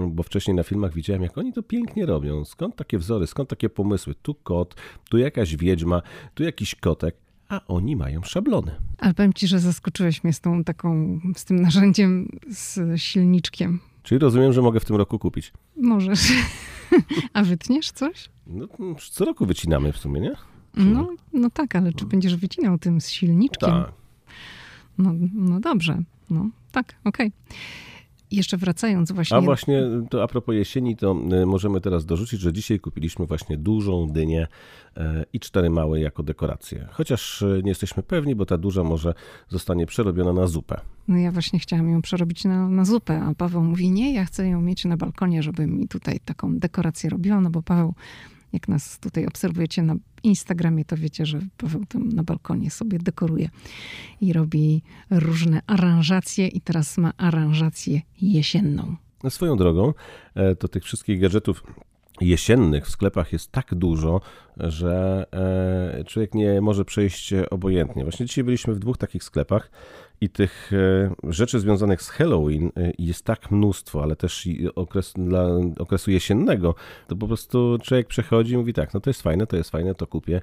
bo 0.07 0.23
wcześniej 0.23 0.55
na 0.55 0.63
filmach 0.63 0.93
widziałem, 0.93 1.23
jak 1.23 1.39
oni 1.39 1.53
to 1.53 1.63
pięknie 1.63 2.07
robią. 2.07 2.45
Skąd 2.51 2.77
takie 2.77 2.99
wzory, 2.99 3.27
skąd 3.27 3.49
takie 3.49 3.69
pomysły? 3.69 4.15
Tu 4.23 4.35
kot, 4.35 4.75
tu 5.11 5.19
jakaś 5.19 5.57
wiedźma, 5.57 6.03
tu 6.35 6.43
jakiś 6.43 6.75
kotek, 6.75 7.17
a 7.49 7.61
oni 7.69 7.97
mają 7.97 8.23
szablony. 8.23 8.75
Ale 8.99 9.15
powiem 9.15 9.33
ci, 9.33 9.47
że 9.47 9.59
zaskoczyłeś 9.59 10.25
mnie 10.25 10.33
z 10.33 10.41
tą 10.41 10.65
taką, 10.65 11.21
z 11.37 11.45
tym 11.45 11.63
narzędziem, 11.63 12.29
z 12.49 13.01
silniczkiem. 13.01 13.81
Czyli 14.03 14.19
rozumiem, 14.19 14.53
że 14.53 14.63
mogę 14.63 14.81
w 14.81 14.85
tym 14.85 14.97
roku 14.97 15.19
kupić. 15.19 15.53
Możesz. 15.77 16.33
A 17.35 17.43
wytniesz 17.43 17.91
coś? 17.91 18.29
No, 18.47 18.67
co 19.11 19.25
roku 19.25 19.47
wycinamy 19.47 19.93
w 19.93 19.97
sumie, 19.97 20.21
nie? 20.21 20.33
No, 20.75 21.09
no 21.33 21.51
tak, 21.51 21.77
ale 21.77 21.93
czy 21.93 22.07
będziesz 22.07 22.37
wycinał 22.37 22.79
tym 22.79 23.01
z 23.01 23.11
silniczkiem? 23.11 23.71
Tak. 23.71 23.93
No, 24.99 25.15
no 25.35 25.61
dobrze. 25.61 26.03
No 26.31 26.49
tak, 26.73 26.95
okej. 27.05 27.33
Jeszcze 28.31 28.57
wracając 28.57 29.13
właśnie... 29.13 29.37
A 29.37 29.41
właśnie, 29.41 29.83
to 30.11 30.23
a 30.23 30.29
propos 30.29 30.55
jesieni, 30.55 30.97
to 30.97 31.17
y, 31.43 31.47
możemy 31.47 31.81
teraz 31.81 32.07
dorzucić, 32.07 32.41
że 32.41 32.53
dzisiaj 32.53 32.81
kupiliśmy 32.81 33.27
właśnie 33.27 33.57
dużą 33.57 34.09
dynię 34.09 34.47
y, 34.97 35.01
i 35.33 35.41
cztery 35.41 35.71
małe 35.71 36.01
jako 36.01 36.23
dekorację. 36.23 36.89
Chociaż 36.91 37.43
y, 37.43 37.61
nie 37.65 37.71
jesteśmy 37.71 38.03
pewni, 38.03 38.35
bo 38.35 38.47
ta 38.47 38.59
duża 38.59 38.85
może 38.85 39.15
zostanie 39.49 39.87
przerobiona 39.87 40.33
na 40.33 40.47
zupę. 40.47 40.81
No 41.09 41.17
ja 41.17 41.33
właśnie 41.33 41.59
chciałam 41.59 41.91
ją 41.91 42.03
przerobić 42.03 42.45
na, 42.45 42.69
na 42.69 42.85
zupę, 42.85 43.23
a 43.23 43.35
Paweł 43.35 43.65
mówi, 43.65 43.91
nie, 43.91 44.15
ja 44.15 44.25
chcę 44.25 44.49
ją 44.49 44.61
mieć 44.61 44.85
na 44.85 44.97
balkonie, 44.97 45.43
żeby 45.43 45.67
mi 45.67 45.89
tutaj 45.89 46.21
taką 46.25 46.59
dekorację 46.59 47.11
robiła, 47.11 47.41
no 47.41 47.51
bo 47.51 47.63
Paweł, 47.63 47.95
jak 48.53 48.69
nas 48.69 48.99
tutaj 48.99 49.27
obserwujecie 49.27 49.83
na 49.83 49.95
Instagramie, 50.23 50.85
to 50.85 50.97
wiecie, 50.97 51.27
że 51.27 51.41
Paweł 51.57 51.85
tam 51.89 52.09
na 52.09 52.23
balkonie 52.23 52.71
sobie 52.71 52.99
dekoruje 52.99 53.49
i 54.21 54.33
robi 54.33 54.83
różne 55.11 55.61
aranżacje 55.67 56.49
i 56.49 56.61
teraz 56.61 56.99
ma 56.99 57.13
aranżację 57.17 58.01
jesienną. 58.23 58.97
Swoją 59.29 59.57
drogą, 59.57 59.95
e, 60.35 60.57
to 60.57 60.69
tych 60.69 60.85
wszystkich 60.85 61.21
gadżetów 61.21 61.63
jesiennych 62.21 62.87
w 62.87 62.91
sklepach 62.91 63.33
jest 63.33 63.53
tak 63.53 63.75
dużo, 63.75 64.21
że 64.57 65.27
e, 65.99 66.05
człowiek 66.05 66.35
nie 66.35 66.61
może 66.61 66.85
przejść 66.85 67.35
obojętnie. 67.51 68.03
Właśnie 68.03 68.27
dzisiaj 68.27 68.45
byliśmy 68.45 68.75
w 68.75 68.79
dwóch 68.79 68.99
takich 68.99 69.25
sklepach 69.25 69.71
i 70.21 70.29
tych 70.29 70.71
e, 70.73 71.33
rzeczy 71.33 71.61
związanych 71.61 72.03
z 72.03 72.09
Halloween 72.09 72.71
jest 72.99 73.25
tak 73.25 73.51
mnóstwo, 73.51 74.03
ale 74.03 74.17
też 74.17 74.49
okres, 74.75 75.13
dla 75.17 75.49
okresu 75.79 76.11
jesiennego, 76.11 76.75
to 77.09 77.17
po 77.17 77.27
prostu 77.27 77.79
człowiek 77.83 78.07
przechodzi 78.07 78.55
i 78.55 78.57
mówi 78.57 78.73
tak, 78.73 78.95
no 78.95 79.01
to 79.01 79.11
jest 79.11 79.23
fajne, 79.23 79.47
to 79.47 79.57
jest 79.57 79.71
fajne, 79.71 79.95
to 79.95 80.07
kupię. 80.07 80.41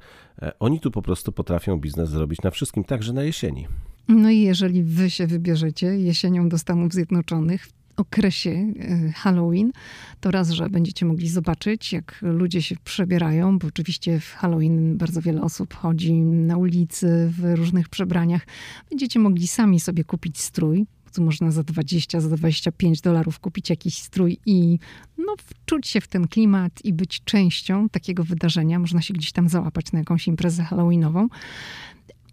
Oni 0.60 0.80
tu 0.80 0.92
po 0.92 1.02
prostu 1.02 1.32
potrafią 1.32 1.78
biznes 1.78 2.10
zrobić 2.10 2.42
na 2.42 2.52
wszystkim, 2.52 2.84
także 2.84 3.14
na 3.14 3.24
jesieni. 3.24 3.68
No 4.08 4.30
i 4.30 4.40
jeżeli 4.42 4.84
wy 4.84 5.10
się 5.10 5.28
wybierzecie 5.28 5.88
jesienią 5.88 6.50
do 6.50 6.58
Stanów 6.58 6.94
Zjednoczonych, 6.94 7.68
okresie 7.98 8.50
e, 8.50 9.12
Halloween, 9.12 9.72
to 10.20 10.32
raz, 10.32 10.50
że 10.50 10.70
będziecie 10.70 11.06
mogli 11.06 11.30
zobaczyć, 11.30 11.94
jak 11.94 12.20
ludzie 12.22 12.62
się 12.62 12.76
przebierają, 12.84 13.60
bo 13.60 13.68
oczywiście 13.68 14.20
w 14.20 14.34
Halloween 14.34 14.98
bardzo 14.98 15.22
wiele 15.22 15.42
osób 15.42 15.74
chodzi 15.74 16.14
na 16.22 16.58
ulicy 16.58 17.32
w 17.38 17.56
różnych 17.56 17.90
przebraniach. 17.90 18.48
Będziecie 18.90 19.20
mogli 19.20 19.48
sami 19.48 19.80
sobie 19.80 20.04
kupić 20.04 20.40
strój. 20.40 20.86
Tu 21.14 21.24
można 21.24 21.52
za 21.52 21.64
20, 21.64 22.22
za 22.22 22.38
25 22.38 23.02
dolarów 23.02 23.40
kupić 23.40 23.70
jakiś 23.70 23.98
strój 23.98 24.38
i 24.46 24.80
no, 25.18 25.36
wczuć 25.38 25.88
się 25.88 26.02
w 26.02 26.08
ten 26.08 26.28
klimat 26.28 26.86
i 26.86 26.94
być 26.94 27.24
częścią 27.24 27.90
takiego 27.90 28.24
wydarzenia. 28.24 28.80
Można 28.80 29.02
się 29.02 29.14
gdzieś 29.14 29.32
tam 29.32 29.50
załapać 29.50 29.92
na 29.92 30.00
jakąś 30.00 30.28
imprezę 30.28 30.64
halloweenową. 30.64 31.28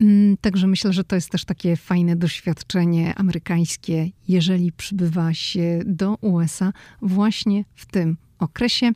Mm, 0.04 0.36
Także 0.40 0.66
myślę, 0.66 0.92
że 0.92 1.04
to 1.04 1.14
jest 1.14 1.30
też 1.30 1.44
takie 1.44 1.76
fajne 1.76 2.16
doświadczenie 2.16 3.14
amerykańskie, 3.14 4.08
jeżeli 4.28 4.72
przybywa 4.72 5.34
się 5.34 5.80
do 5.86 6.14
USA 6.20 6.72
właśnie 7.02 7.64
w 7.74 7.86
tym 7.86 8.16
okresie. 8.38 8.90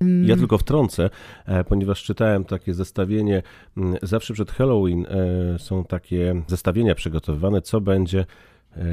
Mm, 0.00 0.28
Ja 0.28 0.36
tylko 0.36 0.58
wtrącę, 0.58 1.10
e, 1.46 1.64
ponieważ 1.64 2.02
czytałem 2.02 2.44
takie 2.44 2.74
zestawienie, 2.74 3.42
mm, 3.76 3.96
zawsze 4.02 4.34
przed 4.34 4.50
Halloween 4.50 5.06
e, 5.06 5.58
są 5.58 5.84
takie 5.84 6.42
zestawienia 6.46 6.94
przygotowywane, 6.94 7.62
co 7.62 7.80
będzie 7.80 8.26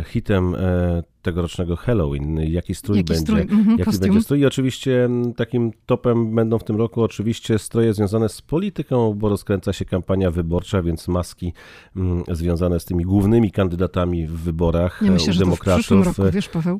hitem 0.05 0.55
e, 0.55 1.03
tegorocznego 1.21 1.75
Halloween, 1.75 2.37
jaki 2.37 2.75
strój 2.75 2.97
Jaki 2.97 3.07
będzie, 3.07 3.21
strój, 3.21 3.41
mhm, 3.41 3.69
jaki 3.69 3.83
kostium. 3.83 4.01
będzie 4.09 4.21
strój. 4.21 4.39
I 4.39 4.45
oczywiście 4.45 5.09
takim 5.35 5.71
topem 5.85 6.35
będą 6.35 6.59
w 6.59 6.63
tym 6.63 6.75
roku 6.75 7.01
oczywiście 7.03 7.59
stroje 7.59 7.93
związane 7.93 8.29
z 8.29 8.41
polityką, 8.41 9.13
bo 9.13 9.29
rozkręca 9.29 9.73
się 9.73 9.85
kampania 9.85 10.31
wyborcza, 10.31 10.81
więc 10.81 11.07
maski 11.07 11.53
mm, 11.95 12.23
związane 12.31 12.79
z 12.79 12.85
tymi 12.85 13.03
głównymi 13.03 13.51
kandydatami 13.51 14.27
w 14.27 14.31
wyborach 14.31 14.99
Ja 15.01 15.07
e, 15.07 15.11
myślę, 15.11 15.29
u 15.29 15.33
że 15.33 15.39
to 15.39 15.45
w 15.45 15.47
demokratów. 15.49 15.79
przyszłym 15.81 16.03
roku, 16.03 16.21
wiesz 16.31 16.49
Paweł, 16.49 16.79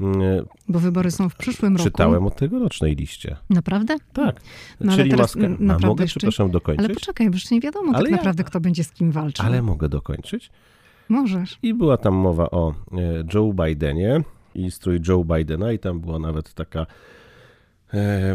bo 0.69 0.79
wybory 0.79 1.11
są 1.11 1.29
w 1.29 1.35
przyszłym 1.35 1.73
roku. 1.77 1.83
Czytałem 1.89 2.25
o 2.25 2.29
tegorocznej 2.31 2.95
liście. 2.95 3.35
Naprawdę? 3.49 3.95
Tak. 4.13 4.41
No, 4.79 4.95
Czyli 4.97 5.09
teraz 5.09 5.35
maska. 5.35 5.47
A 5.83 5.87
mogę, 5.87 6.03
jeszcze- 6.03 6.19
przepraszam, 6.19 6.51
dokończyć? 6.51 6.85
Ale 6.85 6.93
poczekaj, 6.93 7.29
bo 7.29 7.33
jeszcze 7.35 7.55
nie 7.55 7.61
wiadomo 7.61 7.91
Ale 7.93 8.01
tak 8.03 8.11
ja- 8.11 8.17
naprawdę, 8.17 8.43
kto 8.43 8.59
będzie 8.59 8.83
z 8.83 8.91
kim 8.91 9.11
walczył. 9.11 9.45
Ale 9.45 9.61
mogę 9.61 9.89
dokończyć. 9.89 10.49
Możesz. 11.09 11.59
I 11.63 11.73
była 11.73 11.97
tam 11.97 12.13
mowa 12.13 12.49
o 12.51 12.69
e, 12.71 12.73
Joe 13.33 13.53
Bidenie 13.53 14.21
i 14.55 14.71
strój 14.71 14.99
Joe 15.07 15.23
Bidena 15.23 15.71
i 15.71 15.79
tam 15.79 15.99
była 15.99 16.19
nawet 16.19 16.53
taka 16.53 16.85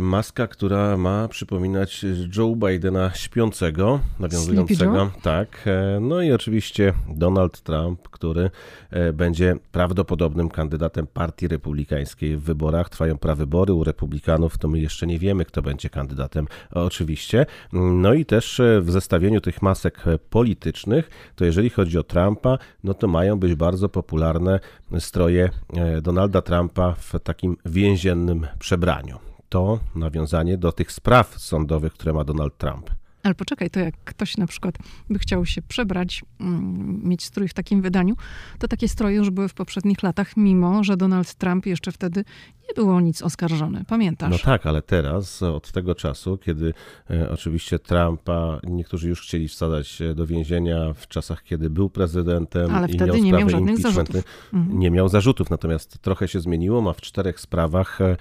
maska, 0.00 0.46
która 0.46 0.96
ma 0.96 1.28
przypominać 1.28 2.04
Joe 2.36 2.56
Bidena 2.56 3.10
śpiącego, 3.14 4.00
nawiązującego. 4.18 5.10
Tak. 5.22 5.64
e, 5.66 6.00
No 6.00 6.22
i 6.22 6.32
oczywiście 6.32 6.92
Donald 7.08 7.60
Trump, 7.60 8.08
który 8.08 8.50
e, 8.90 9.12
będzie 9.12 9.56
prawdopodobnym 9.72 10.48
kandydatem 10.48 11.06
Partii 11.06 11.48
Republikańskiej 11.48 12.36
w 12.36 12.42
wyborach. 12.42 12.88
Trwają 12.88 13.18
prawybory 13.18 13.72
u 13.72 13.84
Republikanów, 13.84 14.58
to 14.58 14.68
my 14.68 14.80
jeszcze 14.80 15.06
nie 15.06 15.18
wiemy, 15.18 15.44
kto 15.44 15.62
będzie 15.62 15.90
kandydatem, 15.90 16.46
oczywiście. 16.70 17.46
No 17.72 18.14
i 18.14 18.24
też 18.24 18.60
e, 18.60 18.80
w 18.80 18.90
zestawieniu 18.90 19.40
tych 19.40 19.62
masek 19.62 20.06
e, 20.06 20.18
politycznych, 20.18 21.10
to 21.36 21.44
jeżeli 21.44 21.70
chodzi 21.70 21.98
o 21.98 22.02
Trumpa, 22.02 22.58
no 22.84 22.94
to 22.94 23.08
mają 23.08 23.38
być 23.38 23.54
bardzo 23.54 23.88
popularne 23.88 24.60
stroje 24.98 25.50
e, 25.76 26.00
Donalda 26.00 26.42
Trumpa 26.42 26.92
w 26.92 27.20
takim 27.20 27.56
więziennym 27.66 28.46
przebraniu. 28.58 29.27
To 29.48 29.78
nawiązanie 29.94 30.58
do 30.58 30.72
tych 30.72 30.92
spraw 30.92 31.38
sądowych, 31.38 31.92
które 31.92 32.12
ma 32.12 32.24
Donald 32.24 32.58
Trump. 32.58 32.90
Ale 33.28 33.34
poczekaj, 33.34 33.70
to 33.70 33.80
jak 33.80 33.94
ktoś 34.04 34.36
na 34.36 34.46
przykład 34.46 34.78
by 35.10 35.18
chciał 35.18 35.46
się 35.46 35.62
przebrać, 35.62 36.24
mm, 36.40 37.00
mieć 37.04 37.24
strój 37.24 37.48
w 37.48 37.54
takim 37.54 37.82
wydaniu, 37.82 38.16
to 38.58 38.68
takie 38.68 38.88
stroje 38.88 39.16
już 39.16 39.30
były 39.30 39.48
w 39.48 39.54
poprzednich 39.54 40.02
latach, 40.02 40.36
mimo 40.36 40.84
że 40.84 40.96
Donald 40.96 41.34
Trump 41.34 41.66
jeszcze 41.66 41.92
wtedy 41.92 42.24
nie 42.68 42.74
było 42.74 42.94
o 42.94 43.00
nic 43.00 43.22
oskarżony. 43.22 43.84
Pamiętasz? 43.88 44.30
No 44.30 44.38
tak, 44.38 44.66
ale 44.66 44.82
teraz, 44.82 45.42
od 45.42 45.72
tego 45.72 45.94
czasu, 45.94 46.38
kiedy 46.38 46.74
e, 47.10 47.30
oczywiście 47.30 47.78
Trumpa 47.78 48.60
niektórzy 48.64 49.08
już 49.08 49.22
chcieli 49.22 49.48
wsadzać 49.48 50.02
e, 50.02 50.14
do 50.14 50.26
więzienia 50.26 50.94
w 50.94 51.08
czasach, 51.08 51.42
kiedy 51.42 51.70
był 51.70 51.90
prezydentem 51.90 52.74
Ale 52.74 52.88
i 52.88 52.92
wtedy 52.92 53.12
miał 53.12 53.22
nie 53.22 53.32
miał 53.32 53.50
żadnych 53.50 53.78
zarzutów. 53.78 54.24
Mhm. 54.52 54.78
Nie 54.78 54.90
miał 54.90 55.08
zarzutów, 55.08 55.50
natomiast 55.50 55.98
trochę 55.98 56.28
się 56.28 56.40
zmieniło. 56.40 56.80
Ma 56.80 56.92
w 56.92 57.00
czterech 57.00 57.40
sprawach 57.40 58.00
e, 58.00 58.16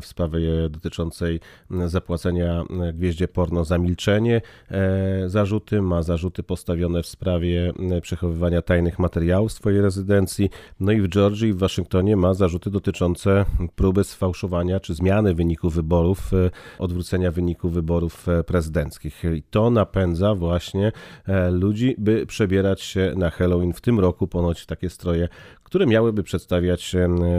w 0.00 0.06
sprawie 0.06 0.68
dotyczącej 0.70 1.40
zapłacenia 1.86 2.62
gwieździe 2.94 3.28
porno 3.28 3.64
za 3.64 3.78
milczenie 3.78 4.23
e, 4.32 5.28
zarzuty, 5.28 5.82
ma 5.82 6.02
zarzuty 6.02 6.42
postawione 6.42 7.02
w 7.02 7.06
sprawie 7.06 7.72
m, 7.78 8.00
przechowywania 8.00 8.62
tajnych 8.62 8.98
materiałów 8.98 9.52
swojej 9.52 9.80
rezydencji. 9.80 10.50
No 10.80 10.92
i 10.92 11.00
w 11.00 11.08
Georgii 11.08 11.48
i 11.48 11.52
w 11.52 11.58
Waszyngtonie 11.58 12.16
ma 12.16 12.34
zarzuty 12.34 12.70
dotyczące 12.70 13.44
próby 13.76 14.04
sfałszowania 14.04 14.80
czy 14.80 14.94
zmiany 14.94 15.34
wyniku 15.34 15.70
wyborów, 15.70 16.34
e, 16.34 16.50
odwrócenia 16.78 17.30
wyniku 17.30 17.68
wyborów 17.68 18.28
e, 18.28 18.44
prezydenckich. 18.44 19.22
I 19.36 19.42
to 19.42 19.70
napędza 19.70 20.34
właśnie 20.34 20.92
e, 21.26 21.50
ludzi, 21.50 21.94
by 21.98 22.26
przebierać 22.26 22.80
się 22.82 23.12
na 23.16 23.30
Halloween 23.30 23.72
w 23.72 23.80
tym 23.80 24.00
roku, 24.00 24.26
ponoć 24.26 24.66
takie 24.66 24.90
stroje, 24.90 25.28
które 25.62 25.86
miałyby 25.86 26.22
przedstawiać 26.22 26.96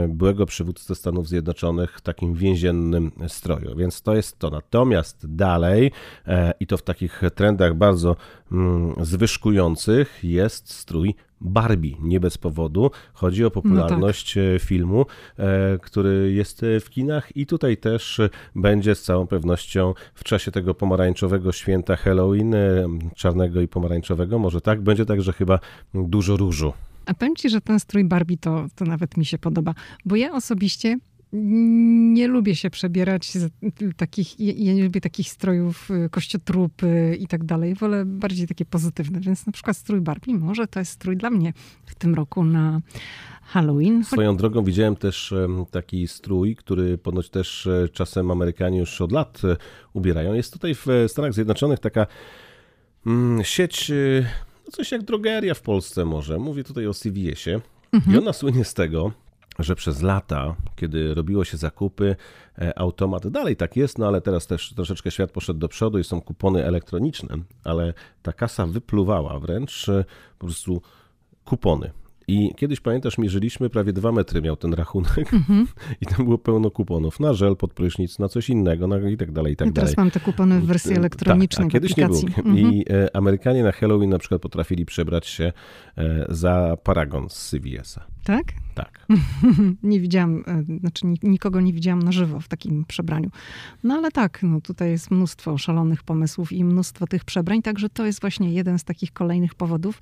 byłego 0.08 0.46
przywódcę 0.46 0.94
Stanów 0.94 1.28
Zjednoczonych 1.28 1.98
w 1.98 2.00
takim 2.00 2.34
więziennym 2.34 3.12
stroju. 3.28 3.76
Więc 3.76 4.02
to 4.02 4.16
jest 4.16 4.38
to. 4.38 4.50
Natomiast 4.50 5.34
dalej, 5.34 5.92
e, 6.26 6.52
i 6.66 6.68
to 6.68 6.76
w 6.76 6.82
takich 6.82 7.22
trendach 7.34 7.74
bardzo 7.74 8.16
mm, 8.52 8.94
zwyżkujących, 9.00 10.18
jest 10.22 10.72
strój 10.72 11.14
Barbie, 11.40 11.96
nie 12.00 12.20
bez 12.20 12.38
powodu. 12.38 12.90
Chodzi 13.12 13.44
o 13.44 13.50
popularność 13.50 14.36
no 14.36 14.42
tak. 14.52 14.62
filmu, 14.62 15.06
e, 15.38 15.78
który 15.78 16.32
jest 16.32 16.62
w 16.80 16.90
kinach 16.90 17.36
i 17.36 17.46
tutaj 17.46 17.76
też 17.76 18.20
będzie 18.54 18.94
z 18.94 19.02
całą 19.02 19.26
pewnością 19.26 19.94
w 20.14 20.24
czasie 20.24 20.50
tego 20.50 20.74
pomarańczowego 20.74 21.52
święta 21.52 21.96
Halloween, 21.96 22.54
e, 22.54 22.88
czarnego 23.14 23.60
i 23.60 23.68
pomarańczowego, 23.68 24.38
może 24.38 24.60
tak, 24.60 24.80
będzie 24.80 25.06
także 25.06 25.32
chyba 25.32 25.58
dużo 25.94 26.36
różu. 26.36 26.72
A 27.06 27.14
powiem 27.14 27.36
ci, 27.36 27.50
że 27.50 27.60
ten 27.60 27.80
strój 27.80 28.04
Barbie 28.04 28.36
to, 28.36 28.66
to 28.74 28.84
nawet 28.84 29.16
mi 29.16 29.24
się 29.24 29.38
podoba, 29.38 29.74
bo 30.04 30.16
ja 30.16 30.32
osobiście 30.32 30.98
nie 31.32 32.28
lubię 32.28 32.56
się 32.56 32.70
przebierać 32.70 33.32
takich, 33.96 34.40
ja 34.40 34.74
nie 34.74 34.84
lubię 34.84 35.00
takich 35.00 35.28
strojów 35.28 35.90
y, 35.90 36.10
kościotrupy 36.10 37.16
i 37.20 37.26
tak 37.26 37.44
dalej. 37.44 37.74
Wolę 37.74 38.04
bardziej 38.04 38.46
takie 38.48 38.64
pozytywne, 38.64 39.20
więc 39.20 39.46
na 39.46 39.52
przykład 39.52 39.76
strój 39.76 40.00
Barbie 40.00 40.34
może 40.34 40.66
to 40.66 40.78
jest 40.78 40.92
strój 40.92 41.16
dla 41.16 41.30
mnie 41.30 41.52
w 41.86 41.94
tym 41.94 42.14
roku 42.14 42.44
na 42.44 42.80
Halloween. 43.42 44.04
Swoją 44.04 44.36
drogą 44.36 44.64
widziałem 44.64 44.96
też 44.96 45.34
taki 45.70 46.08
strój, 46.08 46.56
który 46.56 46.98
ponoć 46.98 47.30
też 47.30 47.66
e, 47.66 47.88
czasem 47.88 48.30
Amerykanie 48.30 48.78
już 48.78 49.00
od 49.00 49.12
lat 49.12 49.42
e, 49.44 49.56
ubierają. 49.92 50.34
Jest 50.34 50.52
tutaj 50.52 50.74
w 50.74 50.86
Stanach 51.08 51.34
Zjednoczonych 51.34 51.78
taka 51.78 52.06
mm, 53.06 53.44
sieć, 53.44 53.90
e, 53.90 53.94
no 54.66 54.72
coś 54.72 54.92
jak 54.92 55.02
drogeria 55.02 55.54
w 55.54 55.62
Polsce 55.62 56.04
może. 56.04 56.38
Mówię 56.38 56.64
tutaj 56.64 56.86
o 56.86 56.94
CVS-ie. 56.94 57.60
Mhm. 57.92 58.16
I 58.16 58.18
ona 58.18 58.32
słynie 58.32 58.64
z 58.64 58.74
tego, 58.74 59.12
że 59.58 59.74
przez 59.74 60.02
lata, 60.02 60.56
kiedy 60.76 61.14
robiło 61.14 61.44
się 61.44 61.56
zakupy, 61.56 62.16
e, 62.58 62.78
automat, 62.78 63.28
dalej 63.28 63.56
tak 63.56 63.76
jest, 63.76 63.98
no 63.98 64.06
ale 64.06 64.20
teraz 64.20 64.46
też 64.46 64.74
troszeczkę 64.74 65.10
świat 65.10 65.30
poszedł 65.30 65.60
do 65.60 65.68
przodu 65.68 65.98
i 65.98 66.04
są 66.04 66.20
kupony 66.20 66.64
elektroniczne, 66.64 67.36
ale 67.64 67.94
ta 68.22 68.32
kasa 68.32 68.66
wypluwała 68.66 69.38
wręcz 69.38 69.88
e, 69.88 70.04
po 70.38 70.46
prostu 70.46 70.82
kupony. 71.44 71.90
I 72.28 72.54
kiedyś 72.56 72.80
pamiętasz, 72.80 73.18
mierzyliśmy, 73.18 73.70
prawie 73.70 73.92
dwa 73.92 74.12
metry 74.12 74.42
miał 74.42 74.56
ten 74.56 74.74
rachunek 74.74 75.32
mm-hmm. 75.32 75.66
i 76.00 76.06
tam 76.06 76.24
było 76.24 76.38
pełno 76.38 76.70
kuponów 76.70 77.20
na 77.20 77.32
żel 77.32 77.56
pod 77.56 77.74
prysznic, 77.74 78.18
na 78.18 78.28
coś 78.28 78.50
innego 78.50 78.86
na, 78.86 79.08
i 79.08 79.16
tak 79.16 79.32
dalej, 79.32 79.52
i 79.52 79.56
tak 79.56 79.68
I 79.68 79.72
teraz 79.72 79.90
dalej. 79.90 80.04
mam 80.04 80.10
te 80.10 80.20
kupony 80.20 80.60
w 80.60 80.66
wersji 80.66 80.90
tak, 80.90 80.98
elektronicznej 80.98 81.66
tak, 81.66 81.72
kiedyś 81.72 81.92
aplikacji. 81.92 82.28
nie 82.36 82.42
było. 82.42 82.54
Mm-hmm. 82.54 82.72
I 82.72 82.84
e, 82.92 83.16
Amerykanie 83.16 83.62
na 83.62 83.72
Halloween 83.72 84.10
na 84.10 84.18
przykład 84.18 84.42
potrafili 84.42 84.86
przebrać 84.86 85.26
się 85.26 85.52
e, 85.98 86.26
za 86.28 86.76
Paragon 86.82 87.28
z 87.28 87.50
CVS-a. 87.50 88.15
Tak? 88.26 88.44
Tak. 88.74 89.06
nie 89.82 90.00
widziałam, 90.00 90.44
e, 90.46 90.78
znaczy 90.80 91.06
nikogo 91.22 91.60
nie 91.60 91.72
widziałam 91.72 92.02
na 92.02 92.12
żywo 92.12 92.40
w 92.40 92.48
takim 92.48 92.84
przebraniu. 92.84 93.30
No 93.84 93.94
ale 93.94 94.10
tak, 94.10 94.40
no 94.42 94.60
tutaj 94.60 94.90
jest 94.90 95.10
mnóstwo 95.10 95.58
szalonych 95.58 96.02
pomysłów 96.02 96.52
i 96.52 96.64
mnóstwo 96.64 97.06
tych 97.06 97.24
przebrań, 97.24 97.62
także 97.62 97.88
to 97.88 98.06
jest 98.06 98.20
właśnie 98.20 98.52
jeden 98.52 98.78
z 98.78 98.84
takich 98.84 99.12
kolejnych 99.12 99.54
powodów, 99.54 100.00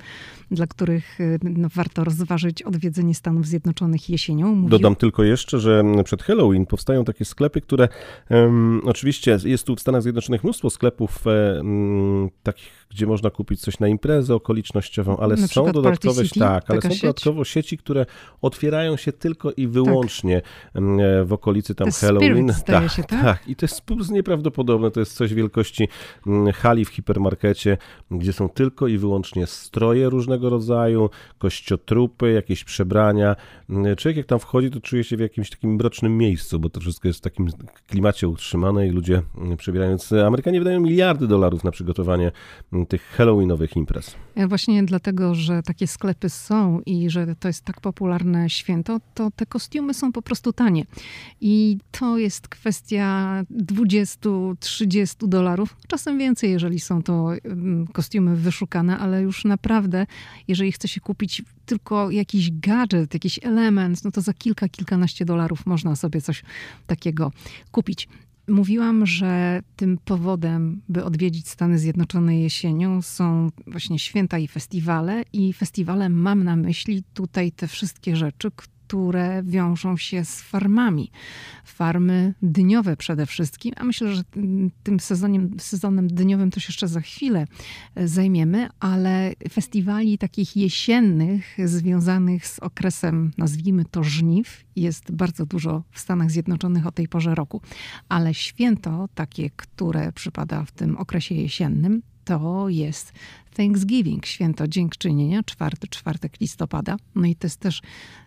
dla 0.51 0.67
których 0.67 1.21
e, 1.21 1.39
no, 1.43 1.69
warto 1.75 2.05
rozważyć 2.05 2.63
odwiedzenie 2.63 3.15
Stanów 3.15 3.47
Zjednoczonych 3.47 4.11
jesienią. 4.11 4.55
Mówił... 4.55 4.69
Dodam 4.69 4.97
tylko 4.97 5.25
jeszcze, 5.25 5.61
że 5.61 5.85
przed 6.05 6.23
Halloween 6.23 6.67
powstają 6.67 7.05
takie 7.05 7.25
sklepy, 7.25 7.61
które 7.61 7.89
um, 8.31 8.81
oczywiście 8.85 9.39
jest 9.45 9.67
tu 9.67 9.77
w 9.77 9.81
Stanach 9.81 10.03
Zjednoczonych 10.03 10.45
mnóstwo 10.45 10.71
sklepów 10.71 11.25
um, 11.27 12.31
takich, 12.43 12.87
gdzie 12.91 13.07
można 13.07 13.31
kupić 13.31 13.61
coś 13.61 13.81
na 13.81 13.89
imprezę 13.89 14.35
okolicznościową, 14.35 15.17
ale 15.17 15.37
na 15.37 15.47
są 15.47 15.73
dodatkowe, 15.73 16.25
City, 16.25 16.41
tak, 16.41 16.71
ale 16.71 16.83
są 16.83 16.91
sieć? 16.91 17.01
dodatkowo 17.01 17.45
sieci, 17.45 17.79
które 17.79 18.07
otwierają 18.43 18.97
się 18.97 19.13
tylko 19.13 19.53
i 19.53 19.67
wyłącznie 19.67 20.43
tak. 20.73 20.83
w 21.25 21.33
okolicy 21.33 21.75
tam 21.75 21.91
The 21.91 22.07
Halloween. 22.07 22.53
Tak, 22.67 22.91
się, 22.93 23.03
tak, 23.03 23.23
tak. 23.23 23.49
I 23.49 23.57
to 23.57 23.67
jest 23.67 24.11
nieprawdopodobne. 24.11 24.91
To 24.91 25.01
jest 25.01 25.13
coś 25.13 25.35
wielkości 25.35 25.89
hali 26.55 26.85
w 26.85 26.89
hipermarkecie, 26.89 27.79
gdzie 28.11 28.33
są 28.33 28.49
tylko 28.49 28.89
i 28.89 28.99
wyłącznie 28.99 29.47
stroje 29.47 30.09
różnego 30.09 30.51
rodzaju, 30.51 31.11
kościotrupy, 31.39 32.33
jakieś 32.33 32.65
przebrania. 32.65 33.37
Człowiek 33.97 34.17
jak 34.17 34.27
tam 34.27 34.39
wchodzi, 34.39 34.71
to 34.71 34.81
czuje 34.81 35.05
się 35.05 35.17
w 35.17 35.21
jakimś 35.21 35.51
takim 35.51 35.75
mrocznym 35.75 36.19
miejscu, 36.19 36.61
bo 36.61 36.71
to 36.71 36.81
wszystko 36.81 37.09
jest 37.09 37.19
w 37.21 37.23
takim 37.23 37.49
klimacie 37.87 38.29
utrzymane 38.29 38.87
i 38.87 38.91
ludzie 38.91 39.23
przebierają. 39.57 39.91
Więc 39.91 40.13
Amerykanie 40.13 40.59
wydają 40.59 40.81
miliardy 40.81 41.27
dolarów 41.27 41.65
na 41.65 41.71
przygotowanie 41.71 42.33
tych 42.89 43.03
halloweenowych 43.03 43.77
imprez. 43.77 44.17
Właśnie 44.49 44.83
dlatego, 44.83 45.35
że 45.35 45.63
takie 45.63 45.87
sklepy 45.87 46.29
są 46.29 46.81
i 46.87 47.11
że 47.11 47.37
to 47.37 47.49
jest 47.49 47.65
tak 47.65 47.81
popularne 47.81 48.04
święto, 48.49 49.01
to 49.15 49.31
te 49.31 49.47
kostiumy 49.47 49.95
są 49.95 50.13
po 50.13 50.23
prostu 50.23 50.53
tanie. 50.53 50.85
I 51.41 51.79
to 51.91 52.19
jest 52.19 52.49
kwestia 52.49 53.43
20-30 53.51 55.29
dolarów, 55.29 55.77
czasem 55.89 56.19
więcej, 56.19 56.51
jeżeli 56.51 56.81
są 56.81 57.03
to 57.03 57.33
mm, 57.45 57.87
kostiumy 57.87 58.37
wyszukane, 58.37 58.99
ale 58.99 59.23
już 59.23 59.45
naprawdę, 59.45 60.07
jeżeli 60.49 60.73
chce 60.73 60.89
się 60.89 61.01
kupić 61.01 61.43
tylko 61.67 62.11
jakiś 62.11 62.51
gadżet, 62.51 63.15
jakiś 63.15 63.41
element, 63.43 64.05
no 64.05 64.11
to 64.11 64.21
za 64.21 64.33
kilka, 64.33 64.69
kilkanaście 64.69 65.25
dolarów 65.25 65.67
można 65.67 65.97
sobie 65.97 66.21
coś 66.21 66.43
takiego 66.87 67.33
kupić. 67.71 68.09
Mówiłam, 68.49 69.07
że 69.07 69.63
tym 69.77 69.99
powodem, 70.05 70.83
by 70.89 71.05
odwiedzić 71.05 71.49
Stany 71.49 71.79
Zjednoczone 71.79 72.41
jesienią, 72.41 73.03
są 73.03 73.51
właśnie 73.67 73.99
święta 73.99 74.39
i 74.39 74.49
festiwale. 74.49 75.23
I 75.33 75.53
festiwale 75.53 76.09
mam 76.09 76.45
na 76.45 76.57
myśli 76.57 77.03
tutaj 77.15 77.53
te 77.53 77.69
wszystkie 77.69 78.17
rzeczy, 78.17 78.51
które 78.51 78.74
wiążą 79.43 79.97
się 79.97 80.25
z 80.25 80.41
farmami. 80.41 81.11
Farmy 81.65 82.35
dniowe 82.43 82.97
przede 82.97 83.27
wszystkim, 83.27 83.73
a 83.77 83.85
myślę, 83.85 84.15
że 84.15 84.23
tym 84.83 85.01
sezonem, 85.01 85.51
sezonem 85.59 86.09
dniowym 86.09 86.51
to 86.51 86.61
się 86.61 86.67
jeszcze 86.69 86.89
za 86.89 87.01
chwilę 87.01 87.47
e, 87.95 88.09
zajmiemy, 88.09 88.69
ale 88.81 89.33
festiwali 89.51 90.19
takich 90.19 90.57
jesiennych, 90.57 91.57
związanych 91.65 92.47
z 92.47 92.59
okresem, 92.59 93.31
nazwijmy 93.39 93.85
to 93.85 94.05
żniw, 94.05 94.65
jest 94.77 95.13
bardzo 95.13 95.47
dużo 95.47 95.83
w 95.91 96.01
Stanach 96.01 96.31
Zjednoczonych 96.31 96.87
o 96.87 96.93
tej 96.93 97.09
porze 97.09 97.35
roku. 97.35 97.61
Ale 98.09 98.35
święto 98.35 99.09
takie, 99.15 99.51
które 99.51 100.13
przypada 100.13 100.65
w 100.65 100.73
tym 100.73 100.97
okresie 100.97 101.35
jesiennym, 101.35 102.03
to 102.25 102.69
jest 102.69 103.13
Thanksgiving, 103.55 104.27
święto 104.27 104.69
dziękczynienia, 104.69 105.43
czwarty 105.43 105.89
czwartek 105.89 106.41
listopada. 106.41 106.97
No 107.15 107.27
i 107.27 107.37
to 107.37 107.47
jest 107.47 107.61
też 107.61 107.83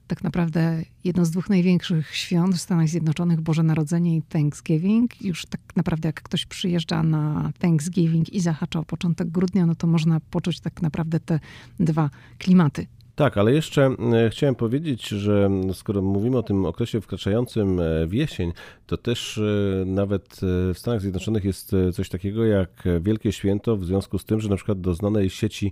tak 0.08 0.24
naprawdę 0.24 0.84
jedno 1.04 1.26
z 1.26 1.32
dwóch 1.32 1.50
największych 1.50 2.16
świąt 2.16 2.56
w 2.56 2.62
Stanach 2.62 2.88
Zjednoczonych, 2.88 3.42
Boże 3.42 3.64
Narodzenie 3.64 4.18
i 4.18 4.22
Thanksgiving. 4.22 5.22
Już 5.22 5.46
tak 5.46 5.62
naprawdę 5.76 6.10
jak 6.10 6.22
ktoś 6.22 6.46
przyjeżdża 6.46 7.04
na 7.04 7.52
Thanksgiving 7.60 8.34
i 8.34 8.40
zahacza 8.40 8.80
o 8.80 8.84
początek 8.84 9.30
grudnia, 9.30 9.66
no 9.66 9.76
to 9.76 9.88
można 9.88 10.20
poczuć 10.20 10.60
tak 10.60 10.82
naprawdę 10.82 11.20
te 11.20 11.40
dwa 11.80 12.10
klimaty. 12.38 12.88
Tak, 13.18 13.38
ale 13.38 13.54
jeszcze 13.54 13.86
e, 13.86 14.30
chciałem 14.30 14.56
powiedzieć, 14.56 15.08
że 15.08 15.50
skoro 15.74 16.02
mówimy 16.02 16.38
o 16.38 16.44
tym 16.44 16.66
okresie 16.66 17.02
wkraczającym 17.02 17.80
e, 17.80 18.08
w 18.08 18.14
jesień, 18.14 18.54
to 18.88 18.98
też 18.98 19.38
e, 19.38 19.86
nawet 19.86 20.40
w 20.74 20.74
Stanach 20.76 21.02
Zjednoczonych 21.02 21.46
jest 21.46 21.76
coś 21.94 22.10
takiego 22.10 22.46
jak 22.46 22.70
Wielkie 23.02 23.32
Święto, 23.32 23.78
w 23.78 23.86
związku 23.86 24.20
z 24.20 24.26
tym, 24.26 24.40
że 24.40 24.50
na 24.50 24.56
przykład 24.56 24.82
do 24.82 24.94
znanej 24.94 25.30
sieci, 25.30 25.72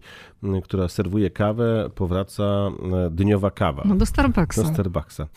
która 0.64 0.88
serwuje 0.88 1.30
kawę, 1.30 1.90
powraca 1.96 2.72
dniowa 3.12 3.52
kawa. 3.52 3.84
No 3.86 3.96
do 3.96 4.06
Starbucksa. 4.06 4.64
Do 4.64 4.70
Starbucksa, 4.74 5.28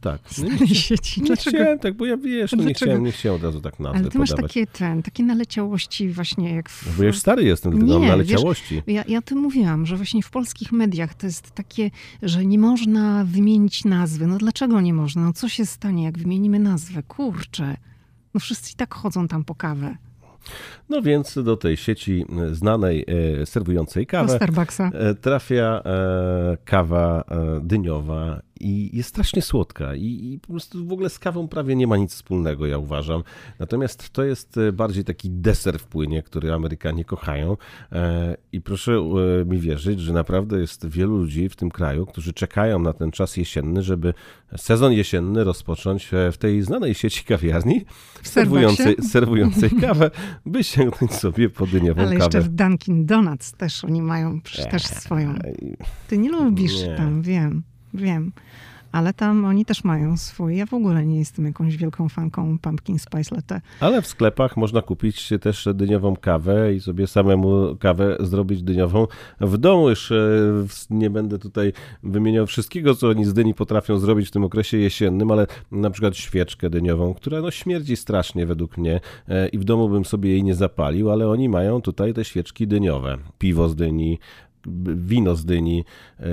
tak. 0.00 0.20
No 0.38 0.48
znanej 0.48 0.68
sieci. 0.68 1.20
Nie 1.20 1.26
Dlaczego? 1.26 1.56
chciałem 1.56 1.78
tak, 1.78 1.94
bo 1.94 2.06
ja 2.06 2.16
wiesz, 2.16 2.52
no 2.52 2.64
nie, 2.64 2.74
chciałem, 2.74 3.04
nie 3.04 3.12
chciałem 3.12 3.36
od 3.36 3.44
razu 3.44 3.60
tak 3.60 3.80
nazwy 3.80 3.98
Ale 3.98 4.10
ty 4.10 4.18
masz 4.18 4.34
takie, 4.34 4.66
ten, 4.66 5.02
takie 5.02 5.22
naleciałości 5.22 6.08
właśnie 6.08 6.54
jak 6.54 6.68
w... 6.68 6.86
No 6.86 6.92
bo 6.96 7.02
ja 7.02 7.06
już 7.06 7.18
stary 7.18 7.44
jestem, 7.44 7.72
dlatego 7.72 7.92
nie, 7.92 7.98
mam 7.98 8.08
naleciałości. 8.08 8.82
Wiesz, 8.86 8.96
ja, 8.96 9.04
ja 9.08 9.22
tym 9.22 9.38
mówiłam, 9.38 9.86
że 9.86 9.96
właśnie 9.96 10.22
w 10.22 10.30
polskich 10.30 10.72
mediach 10.72 11.14
to 11.14 11.26
jest 11.26 11.57
takie, 11.58 11.90
że 12.22 12.46
nie 12.46 12.58
można 12.58 13.24
wymienić 13.24 13.84
nazwy. 13.84 14.26
No 14.26 14.38
dlaczego 14.38 14.80
nie 14.80 14.94
można? 14.94 15.22
No 15.22 15.32
co 15.32 15.48
się 15.48 15.66
stanie, 15.66 16.04
jak 16.04 16.18
wymienimy 16.18 16.58
nazwę? 16.58 17.02
Kurczę. 17.02 17.76
No 18.34 18.40
wszyscy 18.40 18.72
i 18.72 18.76
tak 18.76 18.94
chodzą 18.94 19.28
tam 19.28 19.44
po 19.44 19.54
kawę. 19.54 19.96
No 20.88 21.02
więc 21.02 21.38
do 21.44 21.56
tej 21.56 21.76
sieci 21.76 22.24
znanej 22.52 23.04
e, 23.40 23.46
serwującej 23.46 24.06
kawę 24.06 24.38
e, 24.92 25.14
trafia 25.14 25.82
e, 25.84 26.56
kawa 26.64 27.24
dyniowa 27.60 28.40
i 28.60 28.96
jest 28.96 29.08
strasznie 29.08 29.42
słodka 29.42 29.94
i, 29.94 30.04
i, 30.04 30.38
po 30.38 30.48
prostu 30.48 30.86
w 30.86 30.92
ogóle 30.92 31.10
z 31.10 31.18
kawą 31.18 31.48
prawie 31.48 31.76
nie 31.76 31.86
ma 31.86 31.96
nic 31.96 32.14
wspólnego, 32.14 32.66
ja 32.66 32.78
uważam. 32.78 33.22
Natomiast 33.58 34.10
to 34.10 34.24
jest 34.24 34.58
e, 34.58 34.72
bardziej 34.72 35.04
taki 35.04 35.30
deser 35.30 35.78
w 35.78 35.86
płynie, 35.86 36.22
który 36.22 36.52
Amerykanie 36.52 37.04
kochają 37.04 37.56
e, 37.92 38.36
i 38.52 38.60
proszę 38.60 38.92
e, 38.92 39.44
mi 39.44 39.58
wierzyć, 39.58 40.00
że 40.00 40.12
naprawdę 40.12 40.60
jest 40.60 40.86
wielu 40.88 41.16
ludzi 41.16 41.48
w 41.48 41.56
tym 41.56 41.70
kraju, 41.70 42.06
którzy 42.06 42.32
czekają 42.32 42.78
na 42.78 42.92
ten 42.92 43.10
czas 43.10 43.36
jesienny, 43.36 43.82
żeby 43.82 44.14
sezon 44.56 44.92
jesienny 44.92 45.44
rozpocząć 45.44 46.10
w 46.32 46.36
tej 46.36 46.62
znanej 46.62 46.94
sieci 46.94 47.24
kawiarni 47.24 47.84
serwującej, 48.22 48.96
serwującej 49.02 49.70
kawę, 49.80 50.10
by 50.46 50.64
sięgnąć 50.64 51.12
sobie 51.12 51.50
po 51.50 51.66
dyniową 51.66 52.00
Ale 52.00 52.10
kawę. 52.10 52.24
jeszcze 52.24 52.40
w 52.40 52.48
Dunkin 52.48 53.06
Donuts 53.06 53.52
też 53.52 53.84
oni 53.84 54.02
mają 54.02 54.40
też 54.70 54.86
swoją. 54.86 55.34
Ty 56.08 56.18
nie 56.18 56.30
lubisz 56.30 56.82
nie. 56.82 56.96
tam, 56.96 57.22
wiem. 57.22 57.62
Wiem. 57.94 58.32
ale 58.92 59.12
tam 59.12 59.44
oni 59.44 59.64
też 59.64 59.84
mają 59.84 60.16
swój. 60.16 60.56
Ja 60.56 60.66
w 60.66 60.74
ogóle 60.74 61.06
nie 61.06 61.18
jestem 61.18 61.44
jakąś 61.44 61.76
wielką 61.76 62.08
fanką 62.08 62.58
pumpkin 62.58 62.98
spice 62.98 63.34
latte. 63.34 63.60
Ale 63.80 64.02
w 64.02 64.06
sklepach 64.06 64.56
można 64.56 64.82
kupić 64.82 65.28
też 65.40 65.68
dyniową 65.74 66.16
kawę 66.16 66.74
i 66.74 66.80
sobie 66.80 67.06
samemu 67.06 67.76
kawę 67.76 68.16
zrobić 68.20 68.62
dyniową 68.62 69.06
w 69.40 69.58
domu. 69.58 69.90
Już 69.90 70.12
nie 70.90 71.10
będę 71.10 71.38
tutaj 71.38 71.72
wymieniał 72.02 72.46
wszystkiego, 72.46 72.94
co 72.94 73.08
oni 73.08 73.24
z 73.24 73.34
dyni 73.34 73.54
potrafią 73.54 73.98
zrobić 73.98 74.28
w 74.28 74.30
tym 74.30 74.44
okresie 74.44 74.76
jesiennym, 74.76 75.30
ale 75.30 75.46
na 75.72 75.90
przykład 75.90 76.16
świeczkę 76.16 76.70
dyniową, 76.70 77.14
która 77.14 77.40
no 77.40 77.50
śmierdzi 77.50 77.96
strasznie 77.96 78.46
według 78.46 78.78
mnie 78.78 79.00
e, 79.28 79.48
i 79.48 79.58
w 79.58 79.64
domu 79.64 79.88
bym 79.88 80.04
sobie 80.04 80.30
jej 80.30 80.42
nie 80.42 80.54
zapalił, 80.54 81.10
ale 81.10 81.28
oni 81.28 81.48
mają 81.48 81.82
tutaj 81.82 82.14
te 82.14 82.24
świeczki 82.24 82.66
dyniowe. 82.66 83.18
Piwo 83.38 83.68
z 83.68 83.76
dyni, 83.76 84.18
wino 84.96 85.36
z 85.36 85.44
dyni, 85.44 85.84
e, 86.20 86.24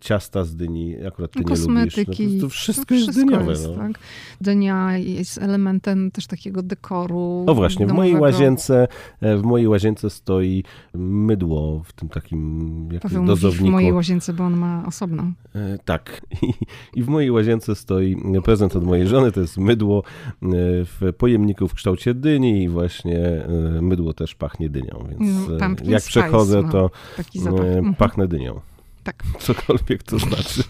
ciasta 0.00 0.44
z 0.44 0.56
dyni, 0.56 1.06
akurat 1.06 1.30
ty 1.30 1.44
Kosmetyki. 1.44 2.22
nie 2.22 2.28
lubisz. 2.28 2.42
No, 2.42 2.48
to, 2.48 2.48
wszystko, 2.48 2.94
jest 2.94 3.14
dyniowe. 3.14 3.50
Jest, 3.50 3.68
no. 3.68 3.76
tak? 3.76 3.92
Dynia 4.40 4.98
jest 4.98 5.38
elementem 5.38 6.10
też 6.10 6.26
takiego 6.26 6.62
dekoru. 6.62 7.44
O 7.46 7.54
właśnie, 7.54 7.86
w 7.86 7.92
mojej 7.92 8.16
łazience 8.16 8.88
e, 9.20 9.36
w 9.36 9.42
mojej 9.42 9.68
łazience 9.68 10.10
stoi 10.10 10.64
mydło 10.94 11.82
w 11.84 11.92
tym 11.92 12.08
takim 12.08 12.88
jak 12.92 13.02
Paweł 13.02 13.24
dozowniku. 13.24 13.66
w 13.66 13.70
mojej 13.70 13.92
łazience, 13.92 14.32
bo 14.32 14.44
on 14.44 14.56
ma 14.56 14.84
osobną. 14.86 15.32
E, 15.54 15.78
tak. 15.84 16.20
I, 16.42 16.52
I, 16.94 17.02
w 17.02 17.08
mojej 17.08 17.30
łazience 17.30 17.74
stoi 17.74 18.16
prezent 18.44 18.76
od 18.76 18.84
mojej 18.84 19.06
żony, 19.06 19.32
to 19.32 19.40
jest 19.40 19.58
mydło 19.58 20.02
w 20.42 21.12
pojemniku 21.18 21.68
w 21.68 21.74
kształcie 21.74 22.14
dyni 22.14 22.62
i 22.62 22.68
właśnie 22.68 23.46
mydło 23.80 24.12
też 24.12 24.34
pachnie 24.34 24.68
dynią, 24.68 25.06
więc 25.10 25.48
no, 25.48 25.68
jak 25.84 26.02
przechodzę, 26.02 26.62
to 26.72 26.90
taki 27.16 27.40
zapach 27.40 27.73
Mhm. 27.78 27.94
pachnę 27.94 28.28
dynią. 28.28 28.60
Tak. 29.04 29.22
Cokolwiek 29.38 30.02
to 30.02 30.18
znaczy. 30.18 30.62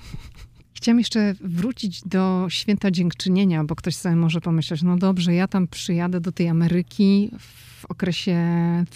Chciałam 0.75 0.99
jeszcze 0.99 1.35
wrócić 1.41 2.03
do 2.03 2.47
święta 2.49 2.91
dziękczynienia, 2.91 3.65
bo 3.65 3.77
ktoś 3.77 3.97
sobie 3.97 4.17
może 4.17 4.41
pomyśleć, 4.41 4.83
no 4.83 4.97
dobrze, 4.97 5.35
ja 5.35 5.49
tam 5.49 5.69
przyjadę 5.69 6.21
do 6.21 6.33
tej 6.33 6.49
Ameryki 6.49 7.31
w 7.39 7.85
okresie 7.89 8.39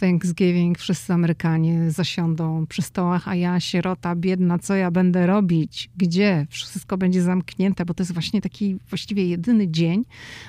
Thanksgiving, 0.01 0.79
wszyscy 0.79 1.13
Amerykanie 1.13 1.91
zasiądą 1.91 2.67
przy 2.67 2.83
stołach, 2.83 3.29
a 3.29 3.35
ja, 3.35 3.61
sierota, 3.61 4.17
biedna, 4.17 4.59
co 4.59 4.75
ja 4.75 4.91
będę 4.91 5.27
robić? 5.27 5.91
Gdzie? 5.97 6.47
Wszystko 6.51 6.99
będzie 6.99 7.23
zamknięte, 7.23 7.85
bo 7.85 7.95
to 7.95 8.03
jest 8.03 8.13
właśnie 8.13 8.41
taki 8.41 8.77
właściwie 8.89 9.27
jedyny 9.27 9.69
dzień 9.69 10.05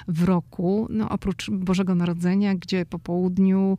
w 0.08 0.24
roku, 0.24 0.88
no 0.89 1.10
oprócz 1.10 1.50
Bożego 1.50 1.95
Narodzenia, 1.95 2.56
gdzie 2.56 2.86
po 2.86 3.00
południu 3.00 3.78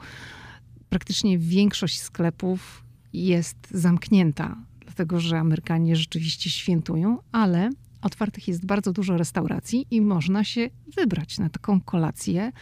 praktycznie 0.88 1.38
większość 1.38 2.00
sklepów 2.00 2.84
jest 3.12 3.56
zamknięta, 3.70 4.56
dlatego 4.80 5.20
że 5.20 5.38
Amerykanie 5.38 5.96
rzeczywiście 5.96 6.50
świętują, 6.50 7.18
ale 7.32 7.70
otwartych 8.02 8.48
jest 8.48 8.66
bardzo 8.66 8.92
dużo 8.92 9.16
restauracji 9.16 9.86
i 9.90 10.00
można 10.00 10.44
się 10.44 10.70
wybrać 10.96 11.38
na 11.38 11.50
taką 11.50 11.80
kolację. 11.80 12.52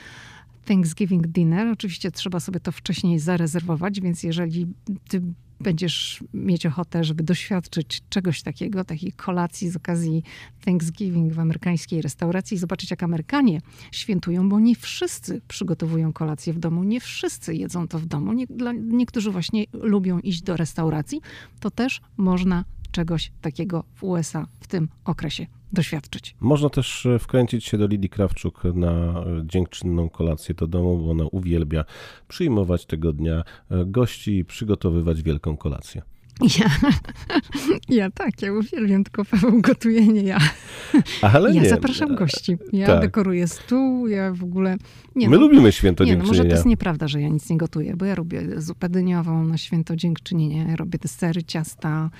Thanksgiving 0.65 1.27
dinner. 1.27 1.69
Oczywiście 1.69 2.11
trzeba 2.11 2.41
sobie 2.41 2.61
to 2.61 2.73
wcześniej 2.73 3.19
zarezerwować, 3.19 4.01
więc 4.01 4.23
jeżeli 4.23 4.67
ty 5.09 5.23
będziesz 5.61 6.25
mieć 6.35 6.67
ochotę, 6.67 7.05
żeby 7.05 7.23
doświadczyć 7.23 8.03
czegoś 8.09 8.43
takiego, 8.43 8.85
takiej 8.85 9.13
kolacji 9.13 9.71
z 9.71 9.77
okazji 9.77 10.23
Thanksgiving 10.65 11.33
w 11.33 11.39
amerykańskiej 11.39 12.03
restauracji, 12.03 12.59
zobaczyć 12.59 12.91
jak 12.91 13.03
Amerykanie 13.03 13.61
świętują, 13.93 14.49
bo 14.49 14.61
nie 14.61 14.77
wszyscy 14.77 15.41
przygotowują 15.49 16.13
kolację 16.13 16.53
w 16.53 16.59
domu, 16.59 16.85
nie 16.85 17.01
wszyscy 17.01 17.55
jedzą 17.55 17.89
to 17.89 17.99
w 17.99 18.07
domu. 18.07 18.33
Nie, 18.33 18.47
dla, 18.47 18.73
niektórzy 18.73 19.31
właśnie 19.31 19.65
lubią 19.73 20.19
iść 20.19 20.43
do 20.43 20.57
restauracji, 20.57 21.21
to 21.61 21.71
też 21.71 22.01
można 22.17 22.65
czegoś 22.91 23.33
takiego 23.41 23.85
w 23.95 24.05
USA 24.05 24.47
w 24.61 24.67
tym 24.67 24.89
okresie 25.05 25.47
doświadczyć. 25.73 26.35
Można 26.41 26.71
też 26.71 27.07
e, 27.07 27.19
wkręcić 27.19 27.65
się 27.65 27.79
do 27.79 27.87
Lidii 27.87 28.09
Krawczuk 28.09 28.63
na 28.75 28.91
e, 28.91 29.25
dziękczynną 29.45 30.09
kolację 30.09 30.55
do 30.55 30.67
domu, 30.67 30.99
bo 30.99 31.11
ona 31.11 31.25
uwielbia 31.25 31.85
przyjmować 32.29 32.87
tego 32.87 33.13
dnia 33.13 33.45
e, 33.71 33.85
gości 33.87 34.39
i 34.39 34.45
przygotowywać 34.45 35.23
wielką 35.23 35.57
kolację. 35.57 36.03
Ja, 36.59 36.71
ja 37.99 38.11
tak, 38.11 38.43
ja 38.43 38.53
uwielbiam, 38.53 39.05
tylko 39.05 39.25
Paweł 39.25 39.61
gotuje, 39.61 40.07
nie 40.07 40.23
ja. 40.23 40.39
Ale 41.23 41.55
ja 41.55 41.63
nie. 41.63 41.69
zapraszam 41.69 42.15
gości, 42.15 42.57
ja 42.73 42.87
tak. 42.87 43.01
dekoruję 43.01 43.49
stół, 43.49 44.09
ja 44.09 44.33
w 44.33 44.45
ogóle... 44.45 44.77
Nie, 45.17 45.29
My 45.29 45.37
no, 45.37 45.43
lubimy 45.43 45.73
święto 45.73 46.05
nie. 46.05 46.17
No 46.17 46.25
może 46.25 46.45
to 46.45 46.51
jest 46.51 46.67
nieprawda, 46.67 47.09
że 47.09 47.21
ja 47.21 47.29
nic 47.29 47.51
nie 47.51 47.57
gotuję, 47.57 47.97
bo 47.97 48.05
ja 48.05 48.15
robię 48.15 48.61
zupę 48.61 48.89
dyniową 48.89 49.45
na 49.45 49.59
święto 49.59 49.97
dziękczynienia, 49.97 50.69
ja 50.69 50.77
robię 50.77 50.99
te 50.99 51.09
sery, 51.09 51.43
ciasta, 51.43 52.11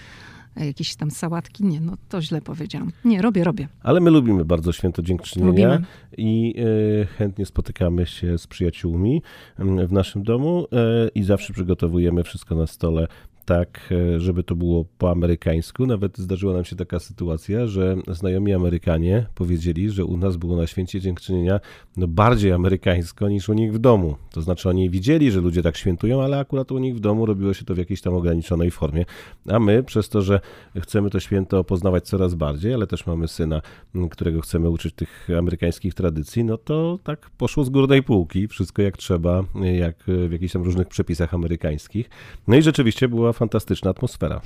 jakieś 0.65 0.97
tam 0.97 1.11
sałatki. 1.11 1.65
Nie, 1.65 1.81
no 1.81 1.97
to 2.09 2.23
źle 2.23 2.41
powiedziałam. 2.43 2.93
Nie, 3.05 3.23
robię, 3.23 3.45
robię. 3.45 3.69
Ale 3.83 4.01
my 4.01 4.11
lubimy 4.11 4.45
bardzo 4.45 4.73
święto 4.73 5.03
dziękczynienia 5.03 5.69
lubimy. 5.69 5.87
i 6.17 6.55
e, 7.03 7.07
chętnie 7.07 7.47
spotykamy 7.47 8.07
się 8.07 8.39
z 8.39 8.47
przyjaciółmi 8.47 9.23
w 9.59 9.93
naszym 9.93 10.23
domu 10.23 10.67
e, 10.73 11.09
i 11.15 11.23
zawsze 11.23 11.53
przygotowujemy 11.53 12.25
wszystko 12.25 12.55
na 12.55 12.67
stole 12.67 13.07
tak, 13.49 13.81
e, 13.91 14.21
żeby 14.21 14.43
to 14.43 14.55
było 14.57 14.85
po 14.99 15.11
amerykańsku. 15.11 15.87
Nawet 15.87 16.19
zdarzyła 16.19 16.55
nam 16.55 16.65
się 16.65 16.77
taka 16.77 16.99
sytuacja, 16.99 17.67
że 17.67 17.97
znajomi 18.09 18.55
Amerykanie 18.55 19.27
powiedzieli, 19.35 19.91
że 19.91 20.05
u 20.05 20.17
nas 20.17 20.37
było 20.37 20.57
na 20.57 20.67
święcie 20.67 21.01
dziękczynienia 21.01 21.61
no 21.97 22.09
bardziej 22.09 22.53
amerykańsko 22.53 23.29
niż 23.29 23.49
u 23.49 23.53
nich 23.53 23.73
w 23.73 23.79
domu. 23.79 24.17
To 24.31 24.43
znaczy 24.43 24.69
oni 24.69 24.91
widzieli, 24.91 25.31
że 25.31 25.41
ludzie 25.41 25.63
tak 25.63 25.77
świętują, 25.77 26.23
ale 26.23 26.39
akurat 26.39 26.73
u 26.73 26.79
nich 26.79 26.97
w 26.97 27.01
domu 27.01 27.27
robiło 27.27 27.55
się 27.55 27.65
to 27.65 27.75
w 27.75 27.79
jakiejś 27.79 28.01
tam 28.01 28.15
ograniczonej 28.15 28.71
formie. 28.71 29.05
A 29.49 29.59
my, 29.59 29.83
przez 29.83 30.09
to, 30.09 30.23
że 30.23 30.41
chcemy 30.81 31.11
to 31.11 31.21
święto 31.21 31.65
poznawać 31.65 32.05
coraz 32.05 32.35
bardziej, 32.35 32.75
ale 32.75 32.87
też 32.87 33.07
mamy 33.07 33.29
syna, 33.29 33.63
którego 34.11 34.41
chcemy 34.41 34.71
uczyć 34.71 34.95
tych 34.95 35.29
amerykańskich 35.39 35.95
tradycji, 35.95 36.45
no 36.45 36.59
to 36.59 36.99
tak 37.05 37.31
poszło 37.31 37.65
z 37.65 37.69
górnej 37.69 38.03
półki, 38.03 38.49
wszystko 38.49 38.83
jak 38.83 38.97
trzeba, 38.97 39.45
jak 39.79 39.97
w 40.07 40.33
jakichś 40.33 40.53
tam 40.53 40.63
różnych 40.63 40.89
przepisach 40.89 41.35
amerykańskich. 41.35 42.11
No 42.49 42.57
i 42.57 42.63
rzeczywiście 42.63 43.09
była 43.09 43.33
fantastyczna 43.39 43.91
atmosfera. 43.91 44.41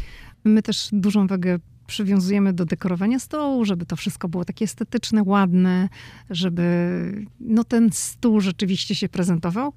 My 0.44 0.62
też 0.62 0.88
dużą 0.92 1.26
wagę 1.26 1.58
przywiązujemy 1.86 2.52
do 2.52 2.64
dekorowania 2.64 3.18
stołu, 3.18 3.64
żeby 3.64 3.86
to 3.86 3.96
wszystko 3.96 4.28
było 4.28 4.44
takie 4.44 4.64
estetyczne, 4.64 5.22
ładne, 5.26 5.88
żeby 6.30 7.26
no, 7.40 7.64
ten 7.64 7.92
stół 7.92 8.40
rzeczywiście 8.40 8.94
się 8.94 9.08
prezentował. 9.08 9.72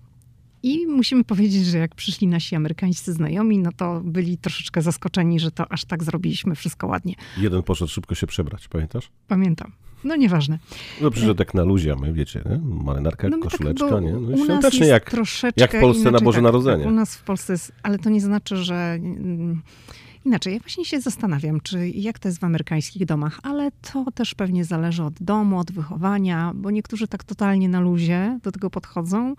I 0.64 0.88
musimy 0.88 1.24
powiedzieć, 1.24 1.66
że 1.66 1.78
jak 1.78 1.96
przyszli 1.96 2.28
nasi 2.28 2.56
amerykańscy 2.56 3.14
znajomi, 3.14 3.60
no 3.60 3.72
to 3.78 4.02
byli 4.06 4.38
troszeczkę 4.38 4.82
zaskoczeni, 4.82 5.40
że 5.40 5.52
to 5.52 5.72
aż 5.72 5.86
tak 5.86 6.04
zrobiliśmy 6.04 6.56
wszystko 6.56 6.88
ładnie. 6.88 7.16
Jeden 7.38 7.64
poszedł 7.64 7.92
szybko 7.92 8.16
się 8.16 8.28
przebrać, 8.28 8.68
pamiętasz? 8.68 9.10
Pamiętam. 9.28 9.72
No 10.04 10.16
nieważne. 10.16 10.60
Dobrze, 11.02 11.26
że 11.26 11.36
tak 11.36 11.54
na 11.54 11.64
luzie, 11.64 11.96
my 11.96 12.14
wiecie, 12.14 12.42
nie? 12.46 12.60
marynarka, 12.84 13.30
no 13.30 13.40
koszuleczka, 13.40 13.90
tak, 13.90 14.04
nie? 14.04 14.12
No 14.12 14.46
świątecznie 14.46 14.88
jak, 14.88 15.16
jak 15.58 15.78
w 15.78 15.80
Polsce 15.80 16.12
na 16.12 16.20
Boże 16.20 16.38
tak, 16.38 16.44
Narodzenie. 16.44 16.84
Tak, 16.84 16.92
u 16.92 16.96
nas 16.96 17.16
w 17.16 17.24
Polsce 17.24 17.54
jest, 17.54 17.72
ale 17.84 18.00
to 18.00 18.10
nie 18.10 18.22
znaczy, 18.22 18.58
że... 18.58 18.76
Mm, 18.76 19.62
inaczej, 20.26 20.54
ja 20.54 20.60
właśnie 20.60 20.86
się 20.86 21.02
zastanawiam, 21.02 21.62
czy 21.62 21.90
jak 21.90 22.20
to 22.20 22.28
jest 22.28 22.40
w 22.40 22.44
amerykańskich 22.44 23.06
domach, 23.06 23.40
ale 23.44 23.72
to 23.72 24.06
też 24.16 24.36
pewnie 24.36 24.66
zależy 24.66 25.04
od 25.04 25.14
domu, 25.22 25.60
od 25.60 25.72
wychowania, 25.72 26.52
bo 26.56 26.72
niektórzy 26.72 27.08
tak 27.08 27.24
totalnie 27.24 27.70
na 27.70 27.80
luzie 27.80 28.40
do 28.44 28.52
tego 28.52 28.70
podchodzą. 28.70 29.36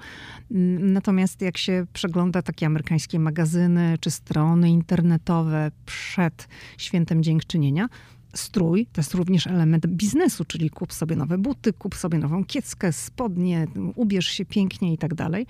Mm, 0.50 0.92
natomiast 0.92 1.42
jak 1.42 1.58
się 1.58 1.86
przegląda 1.92 2.42
takie 2.42 2.66
amerykańskie 2.66 3.18
magazyny 3.18 3.96
czy 4.00 4.10
strony 4.10 4.70
internetowe 4.70 5.70
przed 5.86 6.48
świętem 6.78 7.22
dziękczynienia, 7.22 7.88
strój 8.36 8.86
to 8.92 9.00
jest 9.00 9.14
również 9.14 9.46
element 9.46 9.86
biznesu, 9.86 10.44
czyli 10.44 10.70
kup 10.70 10.92
sobie 10.92 11.16
nowe 11.16 11.38
buty, 11.38 11.72
kup 11.72 11.94
sobie 11.94 12.18
nową 12.18 12.44
kieckę, 12.44 12.92
spodnie, 12.92 13.66
ubierz 13.94 14.26
się 14.26 14.44
pięknie 14.44 14.92
i 14.92 14.98
tak 14.98 15.14
dalej. 15.14 15.46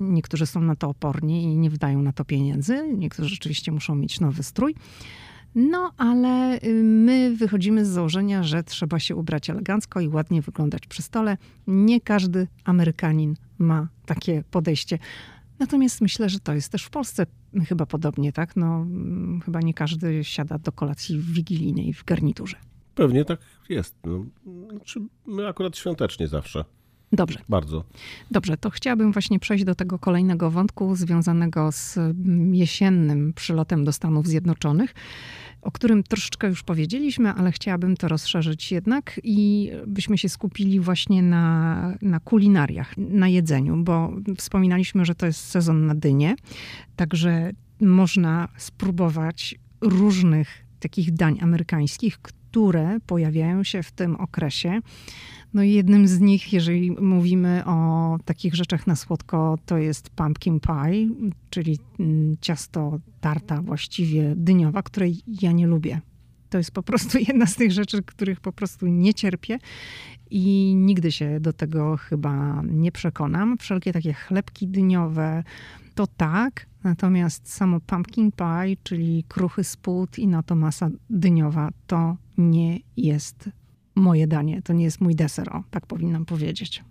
Niektórzy 0.00 0.46
są 0.46 0.60
na 0.60 0.76
to 0.76 0.88
oporni 0.88 1.42
i 1.42 1.56
nie 1.56 1.70
wydają 1.70 2.02
na 2.02 2.12
to 2.12 2.24
pieniędzy, 2.24 2.94
niektórzy 2.96 3.28
rzeczywiście 3.28 3.72
muszą 3.72 3.94
mieć 3.94 4.20
nowy 4.20 4.42
strój. 4.42 4.74
No, 5.54 5.92
ale 5.96 6.58
y, 6.64 6.82
my 6.84 7.36
wychodzimy 7.36 7.84
z 7.84 7.88
założenia, 7.88 8.42
że 8.42 8.62
trzeba 8.62 8.98
się 8.98 9.16
ubrać 9.16 9.50
elegancko 9.50 10.00
i 10.00 10.08
ładnie 10.08 10.42
wyglądać 10.42 10.86
przy 10.86 11.02
stole. 11.02 11.36
Nie 11.66 12.00
każdy 12.00 12.46
Amerykanin 12.64 13.34
ma 13.58 13.88
takie 14.06 14.44
podejście. 14.50 14.98
Natomiast 15.64 16.00
myślę, 16.00 16.28
że 16.28 16.40
to 16.40 16.54
jest 16.54 16.72
też 16.72 16.84
w 16.84 16.90
Polsce 16.90 17.26
chyba 17.68 17.86
podobnie, 17.86 18.32
tak? 18.32 18.56
No, 18.56 18.76
mm, 18.76 19.40
chyba 19.44 19.60
nie 19.60 19.74
każdy 19.74 20.24
siada 20.24 20.58
do 20.58 20.72
kolacji 20.72 21.18
wigilijnej 21.18 21.92
w 21.92 22.04
garniturze. 22.04 22.56
Pewnie 22.94 23.24
tak 23.24 23.40
jest. 23.68 23.94
No, 24.04 24.24
znaczy, 24.70 25.00
my 25.26 25.48
akurat 25.48 25.76
świątecznie 25.76 26.28
zawsze. 26.28 26.64
Dobrze. 27.12 27.38
Bardzo. 27.48 27.84
Dobrze, 28.30 28.56
to 28.56 28.70
chciałabym 28.70 29.12
właśnie 29.12 29.38
przejść 29.38 29.64
do 29.64 29.74
tego 29.74 29.98
kolejnego 29.98 30.50
wątku 30.50 30.96
związanego 30.96 31.72
z 31.72 31.98
jesiennym 32.52 33.32
przylotem 33.32 33.84
do 33.84 33.92
Stanów 33.92 34.26
Zjednoczonych 34.26 34.94
o 35.64 35.70
którym 35.70 36.02
troszeczkę 36.02 36.48
już 36.48 36.62
powiedzieliśmy, 36.62 37.32
ale 37.32 37.52
chciałabym 37.52 37.96
to 37.96 38.08
rozszerzyć 38.08 38.72
jednak 38.72 39.20
i 39.24 39.70
byśmy 39.86 40.18
się 40.18 40.28
skupili 40.28 40.80
właśnie 40.80 41.22
na, 41.22 41.98
na 42.02 42.20
kulinariach, 42.20 42.96
na 42.96 43.28
jedzeniu, 43.28 43.76
bo 43.76 44.12
wspominaliśmy, 44.38 45.04
że 45.04 45.14
to 45.14 45.26
jest 45.26 45.40
sezon 45.40 45.86
na 45.86 45.94
dynie, 45.94 46.34
także 46.96 47.50
można 47.80 48.48
spróbować 48.56 49.54
różnych 49.80 50.64
takich 50.80 51.12
dań 51.12 51.38
amerykańskich, 51.40 52.18
które 52.18 52.98
pojawiają 53.06 53.64
się 53.64 53.82
w 53.82 53.92
tym 53.92 54.16
okresie. 54.16 54.80
No 55.54 55.62
i 55.62 55.72
jednym 55.72 56.08
z 56.08 56.20
nich, 56.20 56.52
jeżeli 56.52 56.90
mówimy 56.90 57.62
o 57.66 58.18
takich 58.24 58.54
rzeczach 58.54 58.86
na 58.86 58.96
słodko, 58.96 59.58
to 59.66 59.78
jest 59.78 60.10
pumpkin 60.10 60.60
pie, 60.60 61.08
czyli 61.50 61.78
mm, 62.00 62.36
ciasto 62.40 62.98
tarta 63.20 63.62
właściwie 63.62 64.32
dyniowa, 64.36 64.82
której 64.82 65.16
ja 65.42 65.52
nie 65.52 65.66
lubię. 65.66 66.00
To 66.50 66.58
jest 66.58 66.70
po 66.70 66.82
prostu 66.82 67.18
jedna 67.28 67.46
z 67.46 67.56
tych 67.56 67.72
rzeczy, 67.72 68.02
których 68.02 68.40
po 68.40 68.52
prostu 68.52 68.86
nie 68.86 69.14
cierpię 69.14 69.58
i 70.30 70.74
nigdy 70.76 71.12
się 71.12 71.40
do 71.40 71.52
tego 71.52 71.96
chyba 71.96 72.62
nie 72.62 72.92
przekonam. 72.92 73.58
Wszelkie 73.58 73.92
takie 73.92 74.12
chlebki 74.12 74.68
dyniowe 74.68 75.44
to 75.94 76.06
tak, 76.06 76.66
natomiast 76.84 77.52
samo 77.52 77.80
pumpkin 77.80 78.32
pie, 78.32 78.76
czyli 78.82 79.24
kruchy 79.28 79.64
spód 79.64 80.18
i 80.18 80.26
na 80.26 80.42
to 80.42 80.54
masa 80.54 80.90
dyniowa, 81.10 81.70
to 81.86 82.16
nie 82.38 82.78
jest 82.96 83.50
moje 83.94 84.26
danie, 84.26 84.62
to 84.62 84.72
nie 84.72 84.84
jest 84.84 85.00
mój 85.00 85.14
deser, 85.14 85.56
o, 85.56 85.62
tak 85.70 85.86
powinnam 85.86 86.24
powiedzieć. 86.24 86.84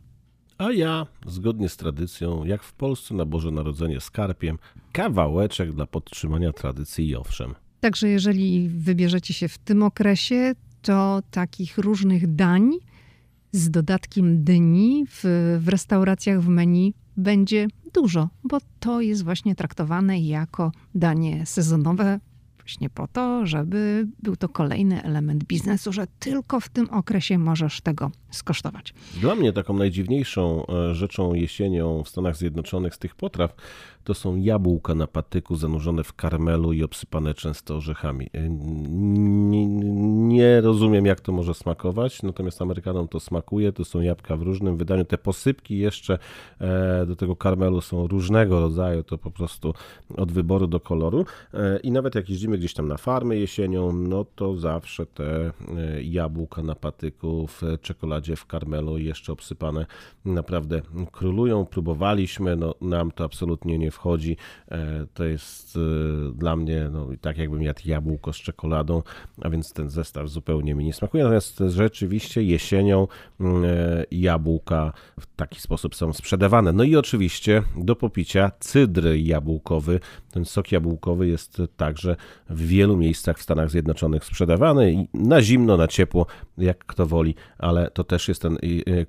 A 0.58 0.72
ja, 0.72 1.08
zgodnie 1.26 1.70
z 1.70 1.78
tradycją, 1.78 2.46
jak 2.46 2.64
w 2.64 2.74
Polsce 2.74 3.16
na 3.16 3.26
Boże 3.26 3.52
Narodzenie 3.52 4.02
skarpiem, 4.02 4.58
kawałeczek 4.92 5.74
dla 5.74 5.86
podtrzymania 5.86 6.54
tradycji 6.54 7.08
i 7.08 7.16
owszem. 7.16 7.54
Także 7.80 8.10
jeżeli 8.10 8.70
wybierzecie 8.70 9.34
się 9.34 9.48
w 9.48 9.58
tym 9.58 9.84
okresie, 9.84 10.54
to 10.82 11.22
takich 11.32 11.78
różnych 11.78 12.36
dań 12.36 12.72
z 13.52 13.70
dodatkiem 13.70 14.44
dyni 14.44 15.06
w, 15.10 15.24
w 15.60 15.68
restauracjach 15.68 16.42
w 16.42 16.48
menu 16.48 16.94
będzie 17.18 17.68
dużo, 17.94 18.30
bo 18.44 18.58
to 18.80 19.02
jest 19.02 19.24
właśnie 19.24 19.56
traktowane 19.56 20.20
jako 20.20 20.72
danie 20.96 21.46
sezonowe, 21.46 22.20
właśnie 22.64 22.90
po 22.90 23.08
to, 23.08 23.46
żeby 23.46 24.08
był 24.20 24.36
to 24.36 24.50
kolejny 24.50 25.04
element 25.04 25.44
biznesu, 25.44 25.94
że 25.94 26.08
tylko 26.20 26.60
w 26.60 26.70
tym 26.70 26.90
okresie 26.90 27.38
możesz 27.38 27.82
tego 27.82 28.12
skosztować. 28.36 28.94
Dla 29.22 29.36
mnie 29.36 29.54
taką 29.54 29.74
najdziwniejszą 29.74 30.66
e, 30.68 30.96
rzeczą 30.96 31.34
jesienią 31.34 32.04
w 32.04 32.10
Stanach 32.10 32.38
Zjednoczonych 32.38 32.96
z 32.96 33.00
tych 33.00 33.16
potraw 33.16 33.56
to 34.04 34.14
są 34.14 34.36
jabłka 34.36 34.96
na 34.96 35.08
patyku 35.08 35.56
zanurzone 35.56 36.04
w 36.04 36.14
karmelu 36.14 36.74
i 36.74 36.84
obsypane 36.84 37.34
często 37.34 37.76
orzechami. 37.76 38.30
E, 38.34 38.50
nie, 38.50 39.66
nie, 40.28 40.62
rozumiem, 40.62 41.06
jak 41.06 41.22
to 41.22 41.32
może 41.32 41.54
smakować, 41.54 42.24
natomiast 42.24 42.62
Amerykanom 42.62 43.08
to 43.08 43.20
smakuje. 43.20 43.72
To 43.72 43.86
są 43.86 44.02
jabłka 44.02 44.38
w 44.38 44.42
różnym 44.42 44.78
wydaniu. 44.78 45.06
Te 45.06 45.18
posypki 45.18 45.78
jeszcze 45.78 46.20
e, 46.60 47.06
do 47.06 47.16
tego 47.16 47.36
karmelu 47.36 47.82
są 47.82 48.08
różnego 48.08 48.60
rodzaju, 48.60 49.04
to 49.04 49.18
po 49.18 49.32
prostu 49.32 49.74
od 50.18 50.32
wyboru 50.32 50.68
do 50.68 50.80
koloru. 50.80 51.26
I 51.84 51.92
nawet 51.92 52.16
jak 52.16 52.30
jeździmy 52.30 52.58
gdzieś 52.58 52.74
tam 52.74 52.88
na 52.88 52.98
farmy 52.98 53.38
jesienią, 53.38 53.94
no 53.94 54.26
to 54.36 54.56
zawsze 54.56 55.06
te 55.06 55.52
jabłka 56.02 56.64
na 56.64 56.76
patyku 56.76 57.48
w 57.48 57.62
czekoladzie 57.82 58.23
w 58.36 58.46
karmelu 58.46 58.98
i 58.98 59.06
jeszcze 59.06 59.32
obsypane 59.34 59.86
naprawdę 60.26 60.82
królują. 61.12 61.66
Próbowaliśmy, 61.66 62.56
no 62.56 62.76
nam 62.82 63.12
to 63.12 63.24
absolutnie 63.24 63.78
nie 63.78 63.92
wchodzi. 63.92 64.38
E, 64.72 65.06
to 65.14 65.24
jest 65.24 65.76
e, 65.76 65.80
dla 66.34 66.56
mnie 66.56 66.90
no, 66.92 67.08
tak 67.22 67.38
jakbym 67.38 67.62
jadł 67.62 67.82
jabłko 67.86 68.34
z 68.34 68.36
czekoladą, 68.36 69.02
a 69.42 69.50
więc 69.50 69.74
ten 69.74 69.90
zestaw 69.90 70.30
zupełnie 70.30 70.76
mi 70.76 70.86
nie 70.86 70.94
smakuje. 70.94 71.24
Natomiast 71.24 71.64
rzeczywiście 71.68 72.44
jesienią 72.44 73.08
e, 73.42 74.06
jabłka 74.12 74.94
w 75.20 75.26
taki 75.36 75.62
sposób 75.62 75.96
są 75.96 76.14
sprzedawane. 76.14 76.74
No 76.74 76.84
i 76.84 76.96
oczywiście 76.96 77.64
do 77.78 77.96
popicia 77.96 78.52
cydr 78.60 79.08
jabłkowy. 79.16 80.00
Ten 80.32 80.46
sok 80.46 80.72
jabłkowy 80.72 81.28
jest 81.28 81.62
także 81.78 82.16
w 82.50 82.68
wielu 82.68 82.98
miejscach 82.98 83.38
w 83.38 83.42
Stanach 83.42 83.70
Zjednoczonych 83.70 84.26
sprzedawany 84.26 85.08
na 85.14 85.42
zimno, 85.42 85.78
na 85.78 85.88
ciepło, 85.88 86.26
jak 86.58 86.86
kto 86.86 87.06
woli, 87.06 87.36
ale 87.58 87.92
to 87.92 88.04
też 88.04 88.13
jest 88.28 88.42
ten 88.42 88.58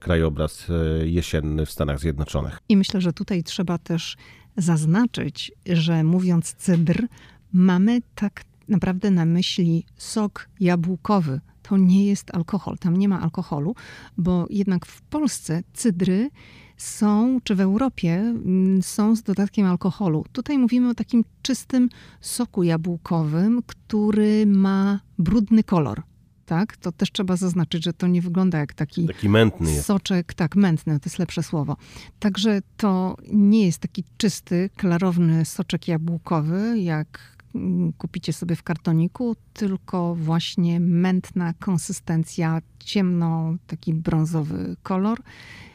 krajobraz 0.01 0.67
e, 0.71 1.09
jesienny 1.09 1.67
w 1.67 1.71
Stanach 1.71 2.01
Zjednoczonych. 2.01 2.59
I 2.69 2.77
myślę, 2.77 3.01
że 3.01 3.12
tutaj 3.12 3.43
trzeba 3.43 3.79
też 3.79 4.17
zaznaczyć, 4.57 5.53
że 5.67 6.05
mówiąc 6.05 6.55
cydr, 6.55 7.07
mamy 7.53 8.03
tak 8.14 8.45
naprawdę 8.69 9.11
na 9.11 9.25
myśli 9.25 9.87
sok 9.97 10.49
jabłkowy. 10.61 11.40
To 11.62 11.77
nie 11.77 12.07
jest 12.07 12.35
alkohol, 12.35 12.79
tam 12.79 12.97
nie 12.97 13.09
ma 13.09 13.21
alkoholu, 13.21 13.75
bo 14.19 14.47
jednak 14.51 14.87
w 14.87 15.03
Polsce 15.03 15.62
cydry 15.73 16.31
są, 16.77 17.40
czy 17.45 17.55
w 17.55 17.61
Europie 17.61 18.14
mm, 18.14 18.83
są 18.83 19.17
z 19.17 19.23
dodatkiem 19.23 19.67
alkoholu. 19.67 20.25
Tutaj 20.33 20.59
mówimy 20.59 20.88
o 20.88 20.95
takim 20.95 21.25
czystym 21.43 21.88
soku 22.21 22.62
jabłkowym, 22.62 23.62
który 23.67 24.47
ma 24.47 25.01
brudny 25.19 25.64
kolor 25.64 26.03
tak? 26.45 26.77
To 26.77 26.93
też 26.93 27.13
trzeba 27.13 27.37
zaznaczyć, 27.37 27.85
że 27.85 27.93
to 27.93 28.07
nie 28.07 28.23
wygląda 28.23 28.59
jak 28.59 28.75
taki, 28.75 29.07
taki 29.07 29.29
mętny 29.29 29.83
soczek, 29.83 30.35
tak, 30.35 30.57
mętny, 30.57 31.01
to 31.01 31.07
jest 31.07 31.19
lepsze 31.19 31.43
słowo. 31.43 31.77
Także 32.19 32.61
to 32.77 33.17
nie 33.33 33.67
jest 33.67 33.79
taki 33.79 34.05
czysty, 34.17 34.71
klarowny 34.77 35.45
soczek 35.45 35.89
jabłkowy, 35.89 36.79
jak 36.79 37.37
mm, 37.55 37.93
kupicie 37.93 38.33
sobie 38.33 38.57
w 38.57 38.63
kartoniku, 38.63 39.37
tylko 39.53 40.15
właśnie 40.15 40.81
mętna 40.81 41.53
konsystencja, 41.53 42.63
ciemno, 42.79 43.55
taki 43.67 43.95
brązowy 43.95 44.77
kolor 44.83 45.19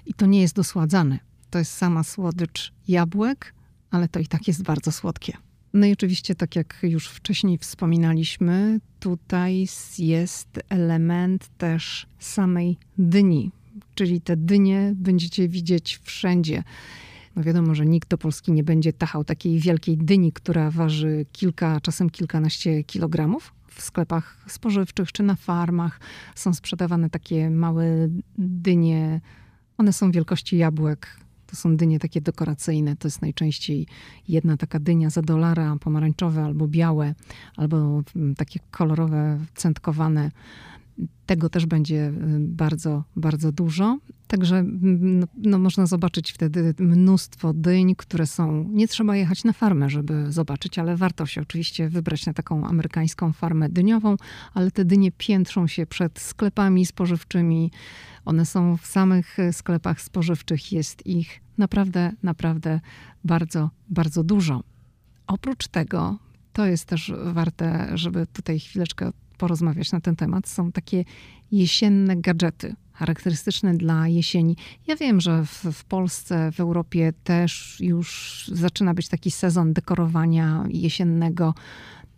i 0.05 0.13
to 0.13 0.25
nie 0.25 0.41
jest 0.41 0.55
dosładzane. 0.55 1.19
To 1.49 1.59
jest 1.59 1.71
sama 1.73 2.03
słodycz 2.03 2.73
jabłek, 2.87 3.53
ale 3.91 4.07
to 4.07 4.19
i 4.19 4.27
tak 4.27 4.47
jest 4.47 4.63
bardzo 4.63 4.91
słodkie. 4.91 5.37
No 5.73 5.85
i 5.85 5.93
oczywiście, 5.93 6.35
tak 6.35 6.55
jak 6.55 6.77
już 6.83 7.09
wcześniej 7.09 7.57
wspominaliśmy, 7.57 8.79
tutaj 8.99 9.65
jest 9.97 10.59
element 10.69 11.49
też 11.57 12.07
samej 12.19 12.77
dyni, 12.97 13.51
czyli 13.95 14.21
te 14.21 14.37
dynie 14.37 14.93
będziecie 14.95 15.49
widzieć 15.49 15.99
wszędzie. 16.03 16.63
No 17.35 17.43
wiadomo, 17.43 17.75
że 17.75 17.85
nikt 17.85 18.09
do 18.09 18.17
Polski 18.17 18.51
nie 18.51 18.63
będzie 18.63 18.93
tachał 18.93 19.23
takiej 19.23 19.59
wielkiej 19.59 19.97
dyni, 19.97 20.31
która 20.33 20.71
waży 20.71 21.25
kilka, 21.31 21.81
czasem 21.81 22.09
kilkanaście 22.09 22.83
kilogramów. 22.83 23.53
W 23.67 23.81
sklepach 23.81 24.45
spożywczych 24.47 25.11
czy 25.11 25.23
na 25.23 25.35
farmach 25.35 25.99
są 26.35 26.53
sprzedawane 26.53 27.09
takie 27.09 27.49
małe 27.49 27.85
dynie. 28.37 29.21
One 29.77 29.93
są 29.93 30.11
wielkości 30.11 30.57
jabłek, 30.57 31.19
to 31.49 31.55
są 31.55 31.77
dynie 31.77 31.99
takie 31.99 32.21
dekoracyjne. 32.21 32.95
To 32.95 33.07
jest 33.07 33.21
najczęściej 33.21 33.87
jedna 34.27 34.57
taka 34.57 34.79
dynia 34.79 35.09
za 35.09 35.21
dolara, 35.21 35.75
pomarańczowe 35.79 36.43
albo 36.43 36.67
białe, 36.67 37.15
albo 37.55 38.03
mm, 38.15 38.35
takie 38.35 38.59
kolorowe, 38.71 39.39
centkowane. 39.55 40.31
Tego 41.25 41.49
też 41.49 41.65
będzie 41.65 42.07
y, 42.07 42.13
bardzo, 42.39 43.03
bardzo 43.15 43.51
dużo. 43.51 43.97
Także 44.27 44.63
no, 44.81 45.27
no, 45.37 45.59
można 45.59 45.85
zobaczyć 45.85 46.31
wtedy 46.31 46.73
mnóstwo 46.79 47.53
dyń, 47.53 47.95
które 47.95 48.27
są. 48.27 48.69
Nie 48.69 48.87
trzeba 48.87 49.15
jechać 49.15 49.43
na 49.43 49.53
farmę, 49.53 49.89
żeby 49.89 50.31
zobaczyć, 50.31 50.79
ale 50.79 50.97
warto 50.97 51.25
się 51.25 51.41
oczywiście 51.41 51.89
wybrać 51.89 52.25
na 52.25 52.33
taką 52.33 52.67
amerykańską 52.67 53.33
farmę 53.33 53.69
dyniową, 53.69 54.15
ale 54.53 54.71
te 54.71 54.85
dynie 54.85 55.11
piętrzą 55.11 55.67
się 55.67 55.85
przed 55.85 56.19
sklepami 56.19 56.85
spożywczymi. 56.85 57.71
One 58.25 58.45
są 58.45 58.77
w 58.77 58.85
samych 58.85 59.37
sklepach 59.51 60.01
spożywczych, 60.01 60.71
jest 60.71 61.07
ich 61.07 61.41
naprawdę, 61.57 62.11
naprawdę 62.23 62.79
bardzo, 63.23 63.69
bardzo 63.89 64.23
dużo. 64.23 64.63
Oprócz 65.27 65.67
tego, 65.67 66.17
to 66.53 66.65
jest 66.65 66.85
też 66.85 67.13
warte, 67.33 67.91
żeby 67.93 68.27
tutaj 68.27 68.59
chwileczkę 68.59 69.11
porozmawiać 69.39 69.91
na 69.91 70.01
ten 70.01 70.15
temat, 70.15 70.47
są 70.47 70.71
takie 70.71 71.05
jesienne 71.51 72.17
gadżety 72.17 72.75
charakterystyczne 72.93 73.73
dla 73.73 74.07
jesieni. 74.07 74.55
Ja 74.87 74.95
wiem, 74.95 75.21
że 75.21 75.45
w, 75.45 75.63
w, 75.73 75.83
Polsce, 75.83 76.51
w 76.51 76.59
Europie 76.59 77.13
też 77.23 77.77
już 77.79 78.49
zaczyna 78.53 78.93
być 78.93 79.07
taki 79.07 79.31
sezon 79.31 79.73
dekorowania 79.73 80.65
jesiennego, 80.69 81.53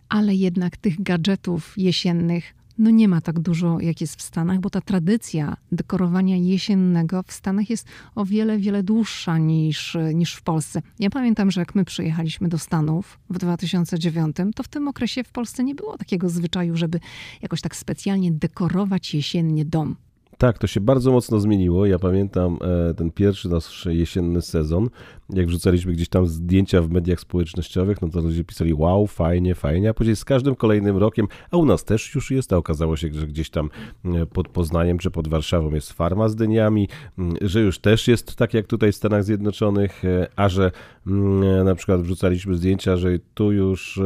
ale 0.10 0.36
jednak 0.36 0.78
tych 0.78 1.04
gadżetów 1.04 1.74
jesiennych 1.78 2.61
no 2.82 2.90
nie 2.90 3.08
ma 3.08 3.22
tak 3.22 3.40
dużo, 3.40 3.80
jak 3.80 4.02
jest 4.02 4.16
w 4.16 4.22
Stanach, 4.22 4.60
bo 4.60 4.70
ta 4.70 4.82
tradycja 4.82 5.58
dekorowania 5.72 6.38
jesiennego 6.38 7.24
w 7.24 7.32
Stanach 7.32 7.70
jest 7.70 7.88
o 8.16 8.26
wiele, 8.26 8.58
wiele 8.58 8.84
dłuższa 8.84 9.38
niż, 9.38 9.98
niż 10.14 10.36
w 10.36 10.42
Polsce. 10.42 10.82
Ja 11.00 11.10
pamiętam, 11.10 11.52
że 11.52 11.62
jak 11.62 11.76
my 11.76 11.86
przyjechaliśmy 11.86 12.50
do 12.50 12.58
Stanów 12.58 13.20
w 13.30 13.38
2009, 13.38 14.36
to 14.56 14.64
w 14.64 14.68
tym 14.68 14.88
okresie 14.88 15.24
w 15.24 15.32
Polsce 15.32 15.64
nie 15.64 15.76
było 15.76 15.98
takiego 15.98 16.30
zwyczaju, 16.30 16.78
żeby 16.78 17.00
jakoś 17.42 17.62
tak 17.62 17.76
specjalnie 17.76 18.32
dekorować 18.32 19.14
jesiennie 19.14 19.66
dom. 19.66 19.96
Tak, 20.42 20.58
to 20.58 20.68
się 20.68 20.80
bardzo 20.80 21.12
mocno 21.12 21.40
zmieniło. 21.40 21.86
Ja 21.86 22.00
pamiętam 22.00 22.58
e, 22.90 22.94
ten 22.94 23.12
pierwszy 23.12 23.50
nasz 23.50 23.86
jesienny 23.86 24.42
sezon, 24.42 24.90
jak 25.30 25.48
wrzucaliśmy 25.48 25.94
gdzieś 25.94 26.10
tam 26.10 26.28
zdjęcia 26.28 26.82
w 26.82 26.90
mediach 26.90 27.20
społecznościowych, 27.20 28.02
no 28.02 28.10
to 28.10 28.22
ludzie 28.22 28.44
pisali 28.44 28.74
wow, 28.74 29.08
fajnie, 29.08 29.56
fajnie, 29.56 29.90
a 29.90 29.94
później 29.94 30.16
z 30.16 30.26
każdym 30.26 30.56
kolejnym 30.56 30.98
rokiem, 30.98 31.28
a 31.52 31.58
u 31.58 31.66
nas 31.66 31.84
też 31.84 32.16
już 32.16 32.32
jest, 32.32 32.54
a 32.54 32.58
okazało 32.58 32.98
się, 32.98 33.14
że 33.14 33.28
gdzieś 33.28 33.50
tam 33.50 33.70
e, 34.06 34.26
pod 34.26 34.48
Poznaniem 34.48 34.98
czy 34.98 35.12
pod 35.12 35.28
Warszawą 35.28 35.74
jest 35.74 35.94
farma 35.94 36.30
z 36.30 36.36
dyniami, 36.36 36.88
że 37.42 37.62
już 37.62 37.80
też 37.80 38.08
jest 38.08 38.36
tak 38.36 38.54
jak 38.54 38.68
tutaj 38.68 38.92
w 38.92 38.96
Stanach 38.96 39.24
Zjednoczonych, 39.24 40.06
e, 40.06 40.28
a 40.36 40.50
że 40.50 40.72
na 41.66 41.76
przykład 41.76 42.02
wrzucaliśmy 42.02 42.56
zdjęcia, 42.56 42.98
że 42.98 43.10
tu 43.34 43.52
już 43.52 44.00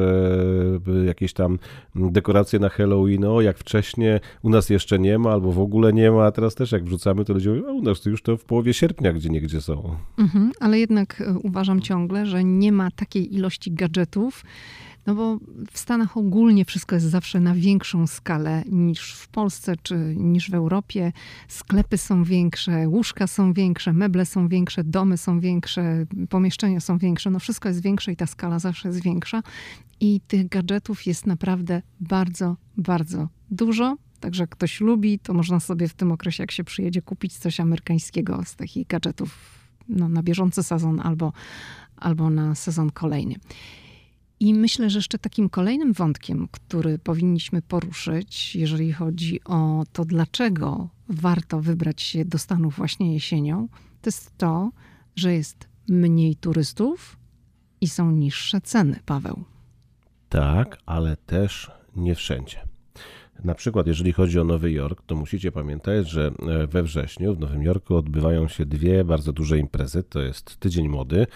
jakieś 1.05 1.33
tam 1.33 1.59
dekoracje 1.95 2.59
na 2.59 2.69
Halloween, 2.69 3.25
o 3.25 3.41
jak 3.41 3.57
wcześniej, 3.57 4.19
u 4.43 4.49
nas 4.49 4.69
jeszcze 4.69 4.99
nie 4.99 5.17
ma, 5.17 5.31
albo 5.31 5.51
w 5.51 5.59
ogóle 5.59 5.93
nie 5.93 6.11
ma, 6.11 6.24
a 6.25 6.31
teraz 6.31 6.55
też 6.55 6.71
jak 6.71 6.83
wrzucamy, 6.83 7.25
to 7.25 7.33
ludzie 7.33 7.49
mówią, 7.49 7.67
a 7.69 7.71
u 7.71 7.81
nas 7.81 8.01
to 8.01 8.09
już 8.09 8.21
to 8.21 8.37
w 8.37 8.45
połowie 8.45 8.73
sierpnia 8.73 9.13
gdzie 9.13 9.29
niegdzie 9.29 9.61
są. 9.61 9.95
Mhm, 10.17 10.51
ale 10.59 10.79
jednak 10.79 11.21
e, 11.21 11.33
uważam 11.43 11.81
ciągle, 11.81 12.25
że 12.25 12.43
nie 12.43 12.71
ma 12.71 12.91
takiej 12.91 13.35
ilości 13.35 13.71
gadżetów, 13.71 14.43
no 15.05 15.15
bo 15.15 15.39
w 15.71 15.79
Stanach 15.79 16.17
ogólnie 16.17 16.65
wszystko 16.65 16.95
jest 16.95 17.07
zawsze 17.07 17.39
na 17.39 17.55
większą 17.55 18.07
skalę 18.07 18.63
niż 18.71 19.13
w 19.13 19.27
Polsce 19.27 19.73
czy 19.83 19.95
niż 20.17 20.49
w 20.49 20.53
Europie. 20.53 21.11
Sklepy 21.47 21.97
są 21.97 22.23
większe, 22.23 22.87
łóżka 22.87 23.27
są 23.27 23.53
większe, 23.53 23.93
meble 23.93 24.25
są 24.25 24.47
większe, 24.47 24.83
domy 24.83 25.17
są 25.17 25.39
większe, 25.39 26.05
pomieszczenia 26.29 26.79
są 26.79 26.97
większe. 26.97 27.29
No 27.29 27.39
wszystko 27.39 27.69
jest 27.69 27.81
większe 27.81 28.11
i 28.11 28.15
ta 28.15 28.25
skala 28.25 28.59
zawsze 28.59 28.87
jest 28.87 29.03
większa. 29.03 29.43
I 29.99 30.21
tych 30.27 30.49
gadżetów 30.49 31.05
jest 31.05 31.25
naprawdę 31.25 31.81
bardzo, 31.99 32.55
bardzo 32.77 33.27
dużo. 33.51 33.97
Także 34.19 34.47
ktoś 34.47 34.81
lubi, 34.81 35.19
to 35.19 35.33
można 35.33 35.59
sobie 35.59 35.87
w 35.87 35.93
tym 35.93 36.11
okresie, 36.11 36.43
jak 36.43 36.51
się 36.51 36.63
przyjedzie, 36.63 37.01
kupić 37.01 37.37
coś 37.37 37.59
amerykańskiego 37.59 38.41
z 38.45 38.55
takich 38.55 38.87
gadżetów 38.87 39.59
no, 39.89 40.09
na 40.09 40.23
bieżący 40.23 40.63
sezon 40.63 40.99
albo, 40.99 41.33
albo 41.97 42.29
na 42.29 42.55
sezon 42.55 42.91
kolejny. 42.91 43.35
I 44.39 44.53
myślę, 44.53 44.89
że 44.89 44.97
jeszcze 44.97 45.19
takim 45.19 45.49
kolejnym 45.49 45.93
wątkiem, 45.93 46.47
który 46.51 46.99
powinniśmy 46.99 47.61
poruszyć, 47.61 48.55
jeżeli 48.55 48.93
chodzi 48.93 49.43
o 49.43 49.83
to, 49.93 50.05
dlaczego 50.05 50.89
warto 51.09 51.61
wybrać 51.61 52.01
się 52.01 52.25
do 52.25 52.37
Stanów 52.37 52.75
właśnie 52.75 53.13
jesienią, 53.13 53.67
to 54.01 54.07
jest 54.07 54.37
to, 54.37 54.71
że 55.15 55.33
jest 55.33 55.67
mniej 55.89 56.35
turystów 56.35 57.17
i 57.81 57.87
są 57.87 58.11
niższe 58.11 58.61
ceny, 58.61 58.99
Paweł. 59.05 59.43
Tak, 60.29 60.77
ale 60.85 61.17
też 61.17 61.71
nie 61.95 62.15
wszędzie. 62.15 62.74
Na 63.43 63.55
przykład, 63.55 63.87
jeżeli 63.87 64.13
chodzi 64.13 64.39
o 64.39 64.43
Nowy 64.43 64.71
Jork, 64.71 65.01
to 65.05 65.15
musicie 65.15 65.51
pamiętać, 65.51 66.09
że 66.09 66.31
e, 66.47 66.67
we 66.67 66.83
wrześniu 66.83 67.35
w 67.35 67.39
Nowym 67.39 67.63
Jorku 67.63 67.95
odbywają 67.95 68.47
się 68.47 68.65
dwie 68.65 69.03
bardzo 69.03 69.33
duże 69.33 69.57
imprezy. 69.57 70.03
To 70.03 70.21
jest 70.21 70.57
Tydzień 70.57 70.87
Mody, 70.87 71.27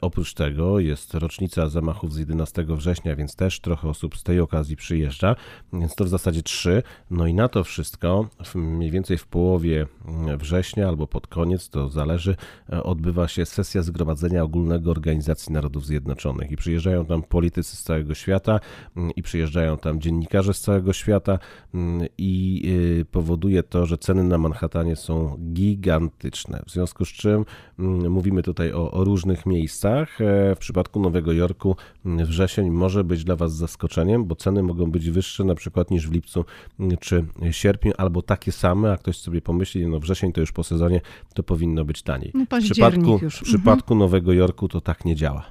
Oprócz 0.00 0.34
tego 0.34 0.78
jest 0.78 1.14
rocznica 1.14 1.68
zamachów 1.68 2.12
z 2.12 2.18
11 2.18 2.64
września, 2.68 3.16
więc 3.16 3.36
też 3.36 3.60
trochę 3.60 3.88
osób 3.88 4.16
z 4.16 4.22
tej 4.22 4.40
okazji 4.40 4.76
przyjeżdża, 4.76 5.36
więc 5.72 5.94
to 5.94 6.04
w 6.04 6.08
zasadzie 6.08 6.42
trzy. 6.42 6.82
No 7.10 7.26
i 7.26 7.34
na 7.34 7.48
to 7.48 7.64
wszystko, 7.64 8.28
mniej 8.54 8.90
więcej 8.90 9.18
w 9.18 9.26
połowie 9.26 9.86
września 10.38 10.88
albo 10.88 11.06
pod 11.06 11.26
koniec, 11.26 11.68
to 11.68 11.88
zależy, 11.88 12.36
odbywa 12.68 13.28
się 13.28 13.46
sesja 13.46 13.82
Zgromadzenia 13.82 14.42
Ogólnego 14.42 14.90
Organizacji 14.90 15.52
Narodów 15.52 15.86
Zjednoczonych 15.86 16.50
i 16.50 16.56
przyjeżdżają 16.56 17.06
tam 17.06 17.22
politycy 17.22 17.76
z 17.76 17.82
całego 17.82 18.14
świata 18.14 18.60
i 19.16 19.22
przyjeżdżają 19.22 19.78
tam 19.78 20.00
dziennikarze 20.00 20.54
z 20.54 20.60
całego 20.60 20.92
świata 20.92 21.38
i 22.18 22.62
y, 23.00 23.04
powoduje 23.04 23.62
to, 23.62 23.86
że 23.86 23.98
ceny 23.98 24.24
na 24.24 24.38
Manhattanie 24.38 24.96
są 24.96 25.38
gigantyczne. 25.52 26.62
W 26.66 26.70
związku 26.70 27.04
z 27.04 27.08
czym 27.08 27.44
mówimy 28.08 28.42
tutaj 28.42 28.72
o, 28.72 28.90
o 28.90 29.04
różnych 29.04 29.46
miejscach 29.46 29.77
miejscach. 29.84 30.20
E, 30.20 30.54
w 30.54 30.58
przypadku 30.58 31.00
Nowego 31.00 31.32
Jorku 31.32 31.76
wrzesień 32.04 32.70
może 32.70 33.04
być 33.04 33.24
dla 33.24 33.36
Was 33.36 33.56
zaskoczeniem, 33.56 34.24
bo 34.24 34.36
ceny 34.36 34.62
mogą 34.62 34.90
być 34.90 35.10
wyższe 35.10 35.44
na 35.44 35.54
przykład 35.54 35.90
niż 35.90 36.08
w 36.08 36.12
lipcu 36.12 36.44
czy 37.00 37.24
sierpniu, 37.50 37.92
albo 37.98 38.22
takie 38.22 38.52
same, 38.52 38.92
a 38.92 38.96
ktoś 38.96 39.18
sobie 39.18 39.40
pomyśli, 39.40 39.86
no 39.86 40.00
wrzesień 40.00 40.32
to 40.32 40.40
już 40.40 40.52
po 40.52 40.64
sezonie, 40.64 41.00
to 41.34 41.42
powinno 41.42 41.84
być 41.84 42.02
taniej. 42.02 42.32
No, 42.34 42.44
w 42.60 42.62
przypadku, 42.62 43.18
już. 43.22 43.36
w 43.36 43.42
przypadku 43.42 43.94
mhm. 43.94 43.98
Nowego 43.98 44.32
Jorku 44.32 44.68
to 44.68 44.80
tak 44.80 45.04
nie 45.04 45.16
działa. 45.16 45.44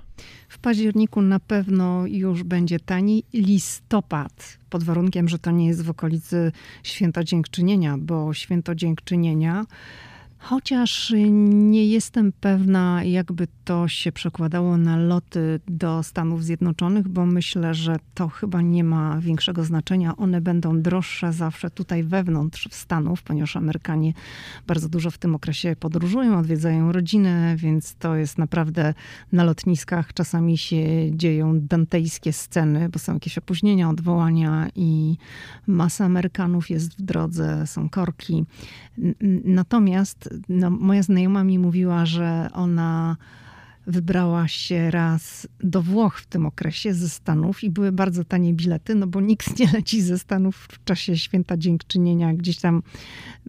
W 0.49 0.59
październiku 0.59 1.21
na 1.21 1.39
pewno 1.39 2.07
już 2.07 2.43
będzie 2.43 2.79
taniej. 2.79 3.23
Listopad, 3.33 4.57
pod 4.69 4.83
warunkiem, 4.83 5.29
że 5.29 5.39
to 5.39 5.51
nie 5.51 5.67
jest 5.67 5.83
w 5.83 5.89
okolicy 5.89 6.51
Święta 6.83 7.23
Dziękczynienia, 7.23 7.97
bo 7.97 8.33
Święto 8.33 8.75
Dziękczynienia 8.75 9.65
Chociaż 10.39 11.13
nie 11.39 11.85
jestem 11.85 12.31
pewna, 12.31 13.03
jakby 13.03 13.47
to 13.65 13.87
się 13.87 14.11
przekładało 14.11 14.77
na 14.77 14.97
loty 14.97 15.59
do 15.67 16.03
Stanów 16.03 16.43
Zjednoczonych, 16.43 17.07
bo 17.07 17.25
myślę, 17.25 17.73
że 17.73 17.95
to 18.13 18.27
chyba 18.27 18.61
nie 18.61 18.83
ma 18.83 19.19
większego 19.21 19.63
znaczenia. 19.63 20.17
One 20.17 20.41
będą 20.41 20.81
droższe 20.81 21.33
zawsze 21.33 21.69
tutaj 21.69 22.03
wewnątrz 22.03 22.67
Stanów, 22.71 23.23
ponieważ 23.23 23.55
Amerykanie 23.55 24.13
bardzo 24.67 24.89
dużo 24.89 25.11
w 25.11 25.17
tym 25.17 25.35
okresie 25.35 25.75
podróżują, 25.79 26.39
odwiedzają 26.39 26.91
rodzinę, 26.91 27.55
więc 27.57 27.95
to 27.95 28.15
jest 28.15 28.37
naprawdę 28.37 28.93
na 29.31 29.43
lotniskach 29.43 30.13
czasami 30.13 30.57
się 30.57 30.77
dzieją 31.11 31.59
dantejskie 31.59 32.33
sceny, 32.33 32.89
bo 32.89 32.99
są 32.99 33.13
jakieś 33.13 33.37
opóźnienia, 33.37 33.89
odwołania 33.89 34.67
i 34.75 35.17
masa 35.67 36.05
Amerykanów 36.05 36.69
jest 36.69 36.99
w 36.99 37.01
drodze, 37.01 37.67
są 37.67 37.89
korki. 37.89 38.45
Natomiast 39.43 40.26
no, 40.49 40.69
moja 40.69 41.03
znajoma 41.03 41.43
mi 41.43 41.59
mówiła, 41.59 42.05
że 42.05 42.49
ona 42.53 43.17
wybrała 43.87 44.47
się 44.47 44.91
raz 44.91 45.47
do 45.63 45.81
Włoch 45.81 46.19
w 46.19 46.25
tym 46.25 46.45
okresie 46.45 46.93
ze 46.93 47.09
Stanów 47.09 47.63
i 47.63 47.69
były 47.69 47.91
bardzo 47.91 48.23
tanie 48.23 48.53
bilety, 48.53 48.95
no 48.95 49.07
bo 49.07 49.21
nikt 49.21 49.59
nie 49.59 49.71
leci 49.73 50.01
ze 50.01 50.19
Stanów 50.19 50.55
w 50.71 50.83
czasie 50.83 51.17
święta 51.17 51.57
dziękczynienia 51.57 52.33
gdzieś 52.33 52.57
tam 52.57 52.83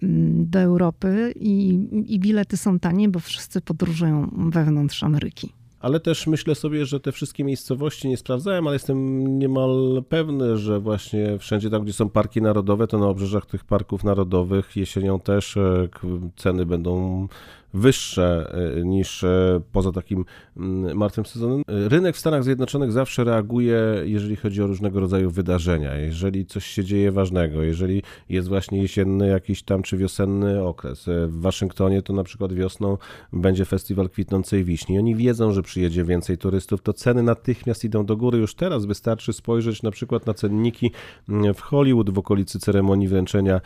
mm, 0.03 0.51
do 0.51 0.59
Europy 0.59 1.35
i, 1.37 1.79
i 2.07 2.21
bilety 2.21 2.57
są 2.57 2.79
tanie, 2.79 3.09
bo 3.09 3.21
wszyscy 3.21 3.61
podróżują 3.61 4.31
wewnątrz 4.51 5.03
Ameryki. 5.03 5.58
Ale 5.81 6.01
też 6.01 6.27
myślę 6.27 6.55
sobie, 6.55 6.87
że 6.87 7.01
te 7.01 7.13
wszystkie 7.13 7.45
miejscowości 7.45 8.09
nie 8.09 8.17
sprawdzałem, 8.17 8.67
ale 8.67 8.75
jestem 8.75 9.39
niemal 9.39 10.03
pewny, 10.09 10.59
że 10.59 10.81
właśnie 10.81 11.39
wszędzie 11.39 11.71
tam, 11.71 11.83
gdzie 11.83 11.93
są 11.93 12.09
parki 12.09 12.43
narodowe, 12.43 12.87
to 12.87 12.99
na 12.99 13.07
obrzeżach 13.07 13.47
tych 13.47 13.65
parków 13.65 14.05
narodowych 14.05 14.77
jesienią 14.77 15.21
też 15.21 15.57
e, 15.57 15.89
ceny 16.37 16.67
będą 16.67 17.29
wyższe 17.75 18.53
e, 18.79 18.85
niż 18.85 19.25
e, 19.25 19.61
poza 19.73 19.93
takim 19.93 20.25
mm, 20.57 20.97
martwym 20.97 21.27
sezonem. 21.27 21.63
Rynek 21.69 22.17
w 22.17 22.19
Stanach 22.19 22.45
Zjednoczonych 22.45 22.93
zawsze 22.93 23.25
reaguje, 23.25 23.81
jeżeli 24.05 24.37
chodzi 24.37 24.63
o 24.63 24.67
różnego 24.67 25.01
rodzaju 25.01 25.31
wydarzenia. 25.31 25.95
Jeżeli 25.97 26.47
coś 26.47 26.67
się 26.67 26.85
dzieje 26.85 27.13
ważnego, 27.13 27.63
jeżeli 27.63 28.03
jest 28.29 28.49
właśnie 28.49 28.83
jesienny 28.83 29.29
jakiś 29.29 29.63
tam 29.63 29.83
czy 29.83 29.97
wiosenny 29.97 30.63
okres. 30.65 31.09
E, 31.09 31.27
w 31.27 31.41
Waszyngtonie 31.41 32.03
to 32.03 32.13
na 32.13 32.25
przykład 32.25 32.53
wiosną 32.53 32.97
będzie 33.33 33.65
festiwal 33.65 34.09
kwitnącej 34.09 34.65
wiśni. 34.65 34.99
Oni 34.99 35.17
wiedzą, 35.17 35.53
że 35.53 35.63
przyjedzie 35.63 36.05
więcej 36.05 36.39
turystów, 36.39 36.83
to 36.83 36.93
ceny 36.93 37.23
natychmiast 37.23 37.85
idą 37.85 38.07
do 38.07 38.17
góry. 38.17 38.39
Już 38.39 38.55
teraz 38.55 38.87
wystarczy 38.87 39.33
spojrzeć 39.33 39.83
na 39.83 39.91
przykład 39.91 40.27
na 40.27 40.35
cenniki 40.35 40.91
mm, 41.29 41.55
w 41.55 41.61
Hollywood 41.61 42.11
w 42.11 42.19
okolicy 42.19 42.59
ceremonii 42.59 43.09
wręczenia 43.09 43.61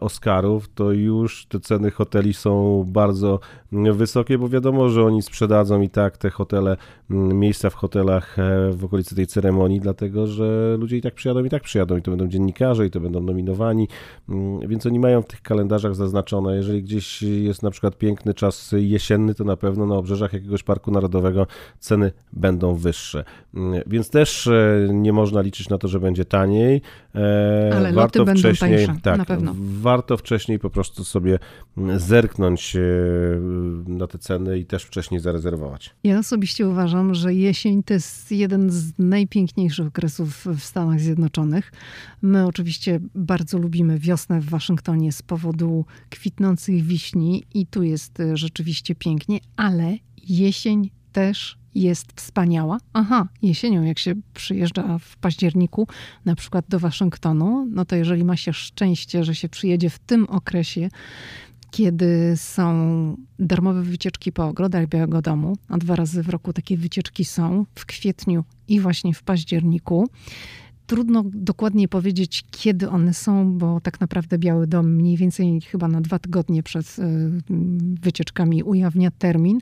Oscarów, 0.00 0.68
to 0.74 0.92
już 0.92 1.46
te 1.46 1.60
ceny 1.60 1.90
hoteli 1.90 2.34
są 2.34 2.84
bardzo 2.86 3.29
bardzo 3.30 3.94
wysokie, 3.94 4.38
bo 4.38 4.48
wiadomo, 4.48 4.88
że 4.88 5.04
oni 5.04 5.22
sprzedadzą 5.22 5.80
i 5.80 5.88
tak 5.88 6.16
te 6.16 6.30
hotele, 6.30 6.76
mm, 7.10 7.38
miejsca 7.38 7.70
w 7.70 7.74
hotelach 7.74 8.38
e, 8.38 8.70
w 8.72 8.84
okolicy 8.84 9.14
tej 9.14 9.26
ceremonii, 9.26 9.80
dlatego 9.80 10.26
że 10.26 10.76
ludzie 10.78 10.96
i 10.96 11.00
tak 11.00 11.14
przyjadą, 11.14 11.44
i 11.44 11.50
tak 11.50 11.62
przyjadą, 11.62 11.96
i 11.96 12.02
to 12.02 12.10
będą 12.10 12.28
dziennikarze, 12.28 12.86
i 12.86 12.90
to 12.90 13.00
będą 13.00 13.20
nominowani, 13.20 13.88
mm, 14.28 14.68
więc 14.68 14.86
oni 14.86 14.98
mają 14.98 15.22
w 15.22 15.26
tych 15.26 15.42
kalendarzach 15.42 15.94
zaznaczone, 15.94 16.56
jeżeli 16.56 16.82
gdzieś 16.82 17.22
jest 17.22 17.62
na 17.62 17.70
przykład 17.70 17.98
piękny 17.98 18.34
czas 18.34 18.74
jesienny, 18.76 19.34
to 19.34 19.44
na 19.44 19.56
pewno 19.56 19.86
na 19.86 19.94
obrzeżach 19.94 20.32
jakiegoś 20.32 20.62
parku 20.62 20.90
narodowego 20.90 21.46
ceny 21.78 22.12
będą 22.32 22.74
wyższe. 22.74 23.24
Mm, 23.54 23.82
więc 23.86 24.10
też 24.10 24.46
e, 24.46 24.88
nie 24.92 25.12
można 25.12 25.40
liczyć 25.40 25.68
na 25.68 25.78
to, 25.78 25.88
że 25.88 26.00
będzie 26.00 26.24
taniej. 26.24 26.82
E, 27.14 27.72
Ale 27.76 27.92
warto 27.92 28.26
wcześniej, 28.26 28.86
tańsze, 28.86 29.00
tak. 29.02 29.20
Warto 29.80 30.16
wcześniej 30.16 30.58
po 30.58 30.70
prostu 30.70 31.04
sobie 31.04 31.38
zerknąć 31.96 32.76
na 33.86 34.06
te 34.06 34.18
ceny 34.18 34.58
i 34.58 34.66
też 34.66 34.84
wcześniej 34.84 35.20
zarezerwować. 35.20 35.94
Ja 36.04 36.18
osobiście 36.18 36.68
uważam, 36.68 37.14
że 37.14 37.34
jesień 37.34 37.82
to 37.82 37.94
jest 37.94 38.32
jeden 38.32 38.70
z 38.70 38.92
najpiękniejszych 38.98 39.86
okresów 39.86 40.46
w 40.46 40.60
Stanach 40.60 41.00
Zjednoczonych. 41.00 41.72
My 42.22 42.46
oczywiście 42.46 43.00
bardzo 43.14 43.58
lubimy 43.58 43.98
wiosnę 43.98 44.40
w 44.40 44.48
Waszyngtonie 44.48 45.12
z 45.12 45.22
powodu 45.22 45.84
kwitnących 46.10 46.82
wiśni 46.82 47.44
i 47.54 47.66
tu 47.66 47.82
jest 47.82 48.20
y, 48.20 48.36
rzeczywiście 48.36 48.94
pięknie, 48.94 49.38
ale 49.56 49.96
jesień 50.28 50.90
też 51.12 51.60
jest 51.74 52.12
wspaniała. 52.20 52.78
Aha, 52.92 53.28
jesienią, 53.42 53.82
jak 53.82 53.98
się 53.98 54.14
przyjeżdża 54.34 54.98
w 54.98 55.16
październiku, 55.16 55.88
na 56.24 56.34
przykład 56.34 56.64
do 56.68 56.78
Waszyngtonu, 56.78 57.68
no 57.70 57.84
to 57.84 57.96
jeżeli 57.96 58.24
ma 58.24 58.36
się 58.36 58.52
szczęście, 58.52 59.24
że 59.24 59.34
się 59.34 59.48
przyjedzie 59.48 59.90
w 59.90 59.98
tym 59.98 60.26
okresie, 60.26 60.88
kiedy 61.70 62.32
są 62.36 63.16
darmowe 63.38 63.82
wycieczki 63.82 64.32
po 64.32 64.46
ogrodach 64.46 64.88
Białego 64.88 65.22
Domu, 65.22 65.56
a 65.68 65.78
dwa 65.78 65.96
razy 65.96 66.22
w 66.22 66.28
roku 66.28 66.52
takie 66.52 66.76
wycieczki 66.76 67.24
są 67.24 67.66
w 67.74 67.86
kwietniu 67.86 68.44
i 68.68 68.80
właśnie 68.80 69.14
w 69.14 69.22
październiku. 69.22 70.08
Trudno 70.86 71.24
dokładnie 71.24 71.88
powiedzieć, 71.88 72.44
kiedy 72.50 72.88
one 72.88 73.14
są, 73.14 73.58
bo 73.58 73.80
tak 73.80 74.00
naprawdę 74.00 74.38
Biały 74.38 74.66
Dom 74.66 74.94
mniej 74.94 75.16
więcej 75.16 75.60
chyba 75.60 75.88
na 75.88 76.00
dwa 76.00 76.18
tygodnie 76.18 76.62
przed 76.62 76.98
y, 76.98 77.02
wycieczkami 78.00 78.62
ujawnia 78.62 79.10
termin 79.10 79.58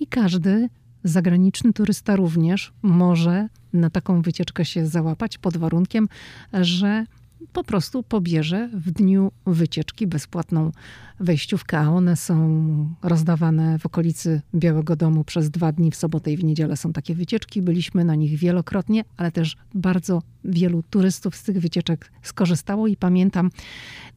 i 0.00 0.06
każdy 0.06 0.68
zagraniczny 1.04 1.72
turysta 1.72 2.16
również 2.16 2.72
może 2.82 3.48
na 3.72 3.90
taką 3.90 4.22
wycieczkę 4.22 4.64
się 4.64 4.86
załapać 4.86 5.38
pod 5.38 5.56
warunkiem, 5.56 6.08
że 6.52 7.04
po 7.52 7.64
prostu 7.64 8.02
pobierze 8.02 8.70
w 8.74 8.90
dniu 8.90 9.32
wycieczki 9.46 10.06
bezpłatną 10.06 10.72
wejściówkę, 11.20 11.78
a 11.78 11.88
one 11.88 12.16
są 12.16 12.94
rozdawane 13.02 13.78
w 13.78 13.86
okolicy 13.86 14.40
Białego 14.54 14.96
Domu 14.96 15.24
przez 15.24 15.50
dwa 15.50 15.72
dni. 15.72 15.90
W 15.90 15.96
sobotę 15.96 16.32
i 16.32 16.36
w 16.36 16.44
niedzielę 16.44 16.76
są 16.76 16.92
takie 16.92 17.14
wycieczki. 17.14 17.62
Byliśmy 17.62 18.04
na 18.04 18.14
nich 18.14 18.38
wielokrotnie, 18.38 19.04
ale 19.16 19.32
też 19.32 19.56
bardzo 19.74 20.22
wielu 20.44 20.82
turystów 20.90 21.36
z 21.36 21.42
tych 21.42 21.58
wycieczek 21.60 22.12
skorzystało 22.22 22.86
i 22.86 22.96
pamiętam 22.96 23.50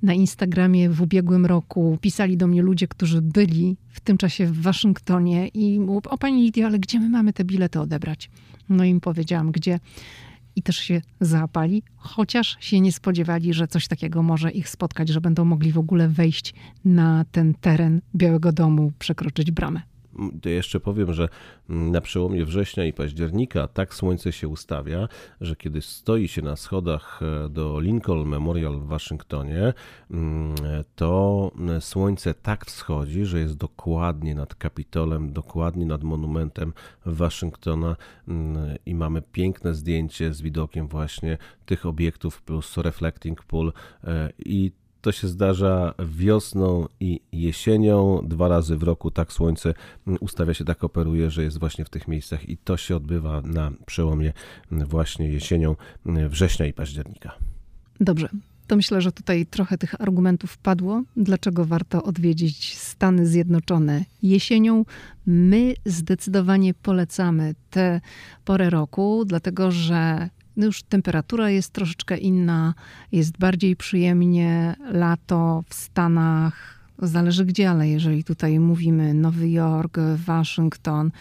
na 0.03 0.13
Instagramie 0.13 0.89
w 0.89 1.01
ubiegłym 1.01 1.45
roku 1.45 1.97
pisali 2.01 2.37
do 2.37 2.47
mnie 2.47 2.61
ludzie, 2.61 2.87
którzy 2.87 3.21
byli 3.21 3.77
w 3.87 3.99
tym 3.99 4.17
czasie 4.17 4.45
w 4.45 4.61
Waszyngtonie 4.61 5.47
i 5.47 5.79
mówią, 5.79 6.01
o 6.09 6.17
pani 6.17 6.43
Lidia, 6.43 6.67
ale 6.67 6.79
gdzie 6.79 6.99
my 6.99 7.09
mamy 7.09 7.33
te 7.33 7.43
bilety 7.43 7.79
odebrać? 7.79 8.29
No 8.69 8.83
im 8.83 8.99
powiedziałam, 8.99 9.51
gdzie 9.51 9.79
i 10.61 10.63
też 10.63 10.77
się 10.77 11.01
zaapali, 11.21 11.83
chociaż 11.95 12.57
się 12.59 12.81
nie 12.81 12.91
spodziewali, 12.91 13.53
że 13.53 13.67
coś 13.67 13.87
takiego 13.87 14.23
może 14.23 14.51
ich 14.51 14.69
spotkać, 14.69 15.09
że 15.09 15.21
będą 15.21 15.45
mogli 15.45 15.71
w 15.71 15.77
ogóle 15.77 16.07
wejść 16.07 16.53
na 16.85 17.25
ten 17.31 17.53
teren 17.53 18.01
Białego 18.15 18.51
Domu, 18.51 18.91
przekroczyć 18.99 19.51
bramę. 19.51 19.81
To 20.41 20.49
jeszcze 20.49 20.79
powiem, 20.79 21.13
że 21.13 21.29
na 21.69 22.01
przełomie 22.01 22.45
września 22.45 22.85
i 22.85 22.93
października 22.93 23.67
tak 23.67 23.93
słońce 23.93 24.31
się 24.31 24.47
ustawia, 24.47 25.07
że 25.41 25.55
kiedy 25.55 25.81
stoi 25.81 26.27
się 26.27 26.41
na 26.41 26.55
schodach 26.55 27.19
e, 27.23 27.49
do 27.49 27.79
Lincoln 27.79 28.29
Memorial 28.29 28.79
w 28.79 28.87
Waszyngtonie, 28.87 29.73
mm, 30.11 30.55
to 30.95 31.51
słońce 31.79 32.33
tak 32.33 32.65
wschodzi, 32.65 33.25
że 33.25 33.39
jest 33.39 33.57
dokładnie 33.57 34.35
nad 34.35 34.55
Kapitolem, 34.55 35.33
dokładnie 35.33 35.85
nad 35.85 36.03
monumentem 36.03 36.73
Waszyngtona 37.05 37.95
mm, 38.27 38.77
i 38.85 38.95
mamy 38.95 39.21
piękne 39.21 39.73
zdjęcie 39.73 40.33
z 40.33 40.41
widokiem 40.41 40.87
właśnie 40.87 41.37
tych 41.65 41.85
obiektów 41.85 42.41
plus 42.41 42.77
reflecting 42.77 43.43
pool 43.43 43.73
e, 44.03 44.29
i 44.45 44.71
to 45.01 45.11
się 45.11 45.27
zdarza 45.27 45.93
wiosną 45.99 46.87
i 46.99 47.19
jesienią. 47.31 48.21
Dwa 48.27 48.47
razy 48.47 48.77
w 48.77 48.83
roku 48.83 49.11
tak 49.11 49.33
słońce 49.33 49.73
ustawia 50.19 50.53
się, 50.53 50.65
tak 50.65 50.83
operuje, 50.83 51.31
że 51.31 51.43
jest 51.43 51.59
właśnie 51.59 51.85
w 51.85 51.89
tych 51.89 52.07
miejscach 52.07 52.49
i 52.49 52.57
to 52.57 52.77
się 52.77 52.95
odbywa 52.95 53.41
na 53.41 53.71
przełomie 53.85 54.33
właśnie 54.71 55.29
jesienią, 55.29 55.75
września 56.05 56.65
i 56.65 56.73
października. 56.73 57.35
Dobrze. 57.99 58.29
To 58.67 58.75
myślę, 58.75 59.01
że 59.01 59.11
tutaj 59.11 59.45
trochę 59.45 59.77
tych 59.77 60.01
argumentów 60.01 60.57
padło. 60.57 61.03
Dlaczego 61.17 61.65
warto 61.65 62.03
odwiedzić 62.03 62.77
Stany 62.77 63.27
Zjednoczone 63.27 64.05
jesienią? 64.23 64.85
My 65.25 65.73
zdecydowanie 65.85 66.73
polecamy 66.73 67.55
tę 67.69 68.01
porę 68.45 68.69
roku, 68.69 69.25
dlatego 69.25 69.71
że 69.71 70.29
już 70.65 70.83
temperatura 70.83 71.49
jest 71.49 71.73
troszeczkę 71.73 72.17
inna, 72.17 72.73
jest 73.11 73.37
bardziej 73.37 73.75
przyjemnie. 73.75 74.75
Lato 74.91 75.63
w 75.69 75.73
Stanach, 75.73 76.79
zależy 76.99 77.45
gdzie, 77.45 77.69
ale 77.69 77.89
jeżeli 77.89 78.23
tutaj 78.23 78.59
mówimy 78.59 79.13
Nowy 79.13 79.49
Jork, 79.49 79.97
Waszyngton, 80.15 81.11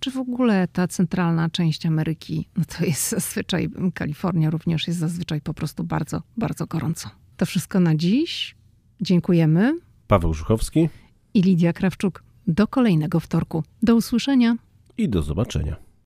czy 0.00 0.10
w 0.10 0.16
ogóle 0.16 0.68
ta 0.68 0.88
centralna 0.88 1.50
część 1.50 1.86
Ameryki, 1.86 2.48
no 2.56 2.64
to 2.78 2.84
jest 2.84 3.10
zazwyczaj, 3.16 3.68
Kalifornia 3.94 4.50
również 4.50 4.86
jest 4.86 4.98
zazwyczaj 4.98 5.40
po 5.40 5.54
prostu 5.54 5.84
bardzo, 5.84 6.22
bardzo 6.36 6.66
gorąco. 6.66 7.10
To 7.36 7.46
wszystko 7.46 7.80
na 7.80 7.94
dziś. 7.94 8.56
Dziękujemy. 9.00 9.78
Paweł 10.06 10.34
Żuchowski 10.34 10.88
i 11.34 11.42
Lidia 11.42 11.72
Krawczuk. 11.72 12.22
Do 12.46 12.66
kolejnego 12.66 13.20
wtorku. 13.20 13.64
Do 13.82 13.96
usłyszenia 13.96 14.56
i 14.98 15.08
do 15.08 15.22
zobaczenia. 15.22 15.87